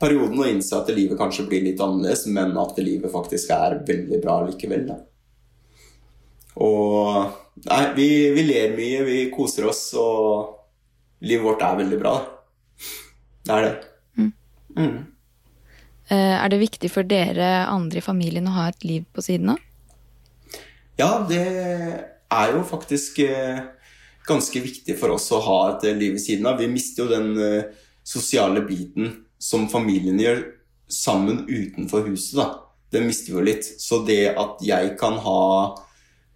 perioden 0.00 0.40
og 0.42 0.50
innse 0.50 0.76
at 0.76 0.92
livet 0.92 1.18
kanskje 1.18 1.46
blir 1.48 1.64
litt 1.64 1.80
annerledes, 1.80 2.26
men 2.28 2.56
at 2.60 2.78
livet 2.80 3.12
faktisk 3.12 3.52
er 3.56 3.80
veldig 3.88 4.20
bra 4.24 4.38
likevel. 4.48 4.86
Da. 4.92 5.00
Og 6.64 7.42
Nei, 7.64 7.84
vi, 7.96 8.06
vi 8.36 8.42
ler 8.44 8.74
mye, 8.76 9.04
vi 9.06 9.20
koser 9.32 9.64
oss, 9.70 9.88
og 9.96 11.24
livet 11.24 11.46
vårt 11.46 11.62
er 11.64 11.78
veldig 11.80 11.98
bra. 12.02 12.12
Det 13.46 13.54
er 13.54 13.64
det. 13.64 13.70
Mm. 14.20 14.32
Eh, 14.76 14.98
Er 16.12 16.50
det 16.52 16.60
viktig 16.60 16.90
for 16.92 17.06
dere 17.08 17.66
andre 17.66 17.98
i 17.98 18.04
familien 18.04 18.46
å 18.46 18.54
ha 18.54 18.68
et 18.70 18.84
liv 18.86 19.06
på 19.10 19.24
siden 19.26 19.56
av? 19.56 19.62
Ja, 20.96 21.26
det 21.28 21.42
er 22.32 22.52
jo 22.54 22.62
faktisk 22.64 23.18
eh, 23.24 23.64
ganske 24.26 24.62
viktig 24.62 24.96
for 24.98 25.14
oss 25.16 25.28
å 25.34 25.42
ha 25.44 25.58
et 25.72 25.86
eh, 25.88 25.96
liv 25.96 26.16
ved 26.16 26.22
siden 26.22 26.48
av. 26.48 26.60
Vi 26.60 26.70
mister 26.70 27.04
jo 27.04 27.10
den 27.12 27.32
eh, 27.40 27.72
sosiale 28.06 28.62
biten 28.66 29.12
som 29.38 29.68
familien 29.70 30.20
gjør 30.20 30.42
sammen 30.90 31.44
utenfor 31.48 32.06
huset, 32.10 32.38
da. 32.38 32.48
Den 32.94 33.08
mister 33.08 33.32
vi 33.32 33.38
jo 33.38 33.44
litt. 33.44 33.66
Så 33.82 34.00
det 34.06 34.36
at 34.38 34.62
jeg 34.64 34.94
kan 35.00 35.18
ha 35.22 35.42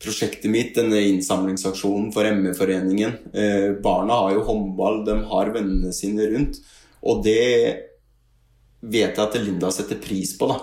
prosjektet 0.00 0.50
mitt, 0.50 0.74
denne 0.76 1.00
innsamlingsaksjonen 1.10 2.08
for 2.14 2.26
ME-foreningen 2.38 3.16
eh, 3.36 3.70
Barna 3.84 4.22
har 4.24 4.34
jo 4.36 4.46
håndball, 4.48 5.02
de 5.06 5.18
har 5.30 5.52
vennene 5.54 5.92
sine 5.94 6.28
rundt. 6.32 6.60
Og 7.00 7.22
det 7.24 7.40
vet 8.80 9.16
jeg 9.16 9.22
at 9.24 9.38
Linda 9.40 9.70
setter 9.74 10.00
pris 10.00 10.36
på. 10.38 10.48
da. 10.50 10.58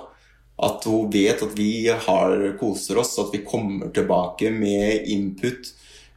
At 0.68 0.86
hun 0.90 1.10
vet 1.14 1.42
at 1.46 1.54
vi 1.58 1.88
har, 1.88 2.58
koser 2.60 2.98
oss, 2.98 3.18
at 3.22 3.34
vi 3.34 3.44
kommer 3.46 3.92
tilbake 3.94 4.52
med 4.52 5.06
input. 5.08 5.70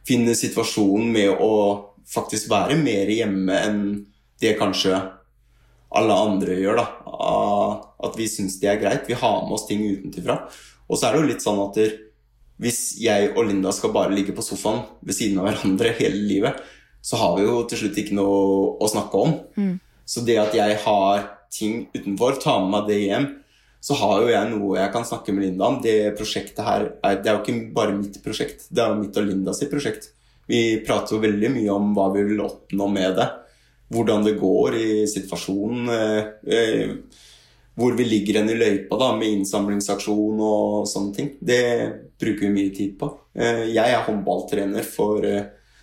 Finner 0.07 0.33
situasjonen 0.37 1.11
med 1.13 1.29
å 1.37 1.51
faktisk 2.11 2.49
være 2.51 2.79
mer 2.81 3.09
hjemme 3.13 3.59
enn 3.67 3.81
det 4.41 4.55
kanskje 4.59 4.97
alle 5.93 6.15
andre 6.15 6.57
gjør. 6.57 6.81
da. 6.81 6.87
Ah, 7.05 7.81
At 8.01 8.17
vi 8.17 8.25
syns 8.27 8.59
det 8.59 8.69
er 8.71 8.81
greit. 8.81 9.07
Vi 9.07 9.13
har 9.13 9.43
med 9.43 9.53
oss 9.53 9.67
ting 9.67 9.83
utenfra. 9.85 10.39
Og 10.89 10.97
så 10.97 11.07
er 11.07 11.13
det 11.13 11.21
jo 11.21 11.29
litt 11.29 11.43
sånn 11.45 11.61
at 11.61 11.77
hvis 12.61 12.79
jeg 13.01 13.31
og 13.35 13.45
Linda 13.47 13.71
skal 13.73 13.93
bare 13.93 14.13
ligge 14.13 14.33
på 14.37 14.43
sofaen 14.45 14.83
ved 15.01 15.17
siden 15.17 15.39
av 15.41 15.49
hverandre 15.49 15.93
hele 16.01 16.17
livet, 16.29 16.57
så 17.01 17.17
har 17.17 17.37
vi 17.37 17.45
jo 17.45 17.61
til 17.69 17.83
slutt 17.83 17.97
ikke 17.97 18.17
noe 18.17 18.41
å 18.81 18.89
snakke 18.89 19.21
om. 19.21 19.37
Mm. 19.57 19.77
Så 20.05 20.25
det 20.25 20.37
at 20.41 20.57
jeg 20.57 20.77
har 20.83 21.23
ting 21.51 21.85
utenfor, 21.93 22.39
ta 22.41 22.57
med 22.61 22.73
meg 22.73 22.89
det 22.89 22.99
hjem, 23.03 23.27
så 23.81 23.97
har 23.97 24.21
jo 24.21 24.29
jeg 24.29 24.49
noe 24.51 24.77
jeg 24.77 24.93
kan 24.93 25.05
snakke 25.07 25.33
med 25.33 25.47
Linda 25.47 25.67
om. 25.67 25.79
Det 25.81 26.13
prosjektet 26.17 26.61
her 26.65 26.87
er, 27.01 27.21
det 27.21 27.31
er 27.31 27.37
jo 27.37 27.43
ikke 27.43 27.73
bare 27.75 27.97
mitt 27.97 28.19
prosjekt, 28.23 28.67
det 28.69 28.83
er 28.83 28.93
jo 28.93 29.01
mitt 29.01 29.17
og 29.17 29.25
Linda 29.25 29.55
sitt 29.57 29.71
prosjekt. 29.73 30.11
Vi 30.51 30.81
prater 30.85 31.15
jo 31.15 31.23
veldig 31.23 31.49
mye 31.53 31.71
om 31.73 31.93
hva 31.95 32.09
vi 32.15 32.25
vil 32.27 32.43
oppnå 32.43 32.87
med 32.91 33.17
det. 33.19 33.27
Hvordan 33.91 34.25
det 34.25 34.37
går 34.39 34.77
i 34.77 34.89
situasjonen. 35.09 35.89
Eh, 35.91 36.29
eh, 36.55 36.93
hvor 37.79 37.95
vi 37.95 38.05
ligger 38.05 38.41
hen 38.41 38.51
i 38.51 38.57
løypa 38.59 38.97
da, 38.99 39.13
med 39.15 39.31
innsamlingsaksjon 39.31 40.41
og 40.43 40.87
sånne 40.91 41.15
ting. 41.15 41.29
Det 41.39 41.63
bruker 42.19 42.45
vi 42.47 42.53
mye 42.53 42.73
tid 42.75 42.97
på. 42.99 43.09
Eh, 43.33 43.65
jeg 43.71 43.95
er 43.95 44.05
håndballtrener 44.07 44.85
for 44.85 45.23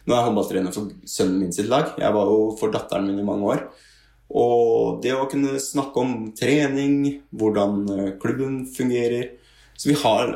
Nå 0.08 0.14
er 0.14 0.22
jeg 0.22 0.24
håndballtrener 0.24 0.72
for 0.72 0.92
sønnen 1.04 1.42
min 1.42 1.52
sitt 1.52 1.66
lag. 1.68 1.90
Jeg 2.00 2.14
var 2.14 2.30
jo 2.30 2.52
for 2.56 2.72
datteren 2.72 3.10
min 3.10 3.18
i 3.20 3.26
mange 3.26 3.44
år. 3.44 3.66
Og 4.28 5.00
det 5.02 5.14
å 5.16 5.28
kunne 5.30 5.56
snakke 5.62 6.02
om 6.02 6.14
trening, 6.36 7.22
hvordan 7.32 7.78
eh, 7.94 8.10
klubben 8.20 8.66
fungerer 8.68 9.30
Så 9.72 9.88
vi 9.88 9.94
har 10.02 10.34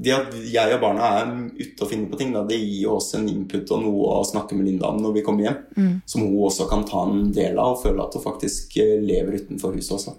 Det 0.00 0.14
at 0.16 0.34
jeg 0.50 0.74
og 0.74 0.80
barna 0.82 1.10
er 1.20 1.30
ute 1.60 1.84
og 1.84 1.90
finner 1.92 2.08
på 2.10 2.18
ting, 2.18 2.32
da, 2.34 2.42
det 2.48 2.56
gir 2.56 2.86
jo 2.86 2.96
oss 2.96 3.12
en 3.14 3.28
input 3.28 3.68
og 3.70 3.84
noe 3.84 4.16
å 4.16 4.24
snakke 4.24 4.56
med 4.56 4.66
Linda 4.66 4.88
om 4.88 4.98
når 5.04 5.18
vi 5.18 5.24
kommer 5.26 5.44
hjem. 5.44 5.58
Mm. 5.76 5.92
Som 6.08 6.24
hun 6.24 6.38
også 6.48 6.64
kan 6.70 6.86
ta 6.88 7.04
en 7.04 7.28
del 7.36 7.60
av 7.60 7.74
og 7.74 7.82
føle 7.82 8.02
at 8.02 8.16
hun 8.16 8.24
faktisk 8.24 8.78
eh, 8.80 8.96
lever 9.04 9.36
utenfor 9.42 9.76
huset 9.76 9.98
også. 9.98 10.16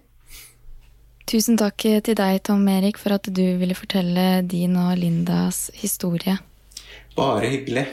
Tusen 1.32 1.58
takk 1.58 1.82
til 1.82 2.18
deg, 2.20 2.44
Tom 2.46 2.62
Erik, 2.70 3.02
for 3.02 3.18
at 3.18 3.26
du 3.26 3.44
ville 3.58 3.78
fortelle 3.78 4.44
din 4.46 4.78
og 4.78 4.94
Lindas 5.02 5.70
historie. 5.82 6.38
Bare 7.18 7.50
hyggelig. 7.50 7.88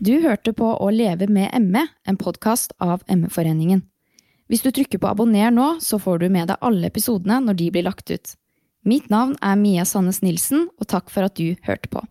Du 0.00 0.16
hørte 0.24 0.52
på 0.56 0.72
Å 0.72 0.88
leve 0.90 1.28
med 1.28 1.52
ME, 1.68 1.84
en 2.08 2.16
podkast 2.16 2.72
av 2.82 3.04
ME-foreningen. 3.08 3.84
Hvis 4.48 4.64
du 4.64 4.70
trykker 4.70 5.00
på 5.00 5.08
abonner 5.08 5.52
nå, 5.54 5.78
så 5.80 5.98
får 6.00 6.20
du 6.20 6.28
med 6.32 6.50
deg 6.52 6.60
alle 6.60 6.90
episodene 6.90 7.40
når 7.46 7.60
de 7.60 7.70
blir 7.72 7.86
lagt 7.86 8.12
ut. 8.12 8.34
Mitt 8.84 9.08
navn 9.08 9.38
er 9.40 9.56
Mia 9.56 9.86
Sandnes 9.88 10.20
Nilsen, 10.20 10.68
og 10.76 10.90
takk 10.92 11.08
for 11.12 11.24
at 11.24 11.40
du 11.40 11.56
hørte 11.64 11.88
på. 11.88 12.04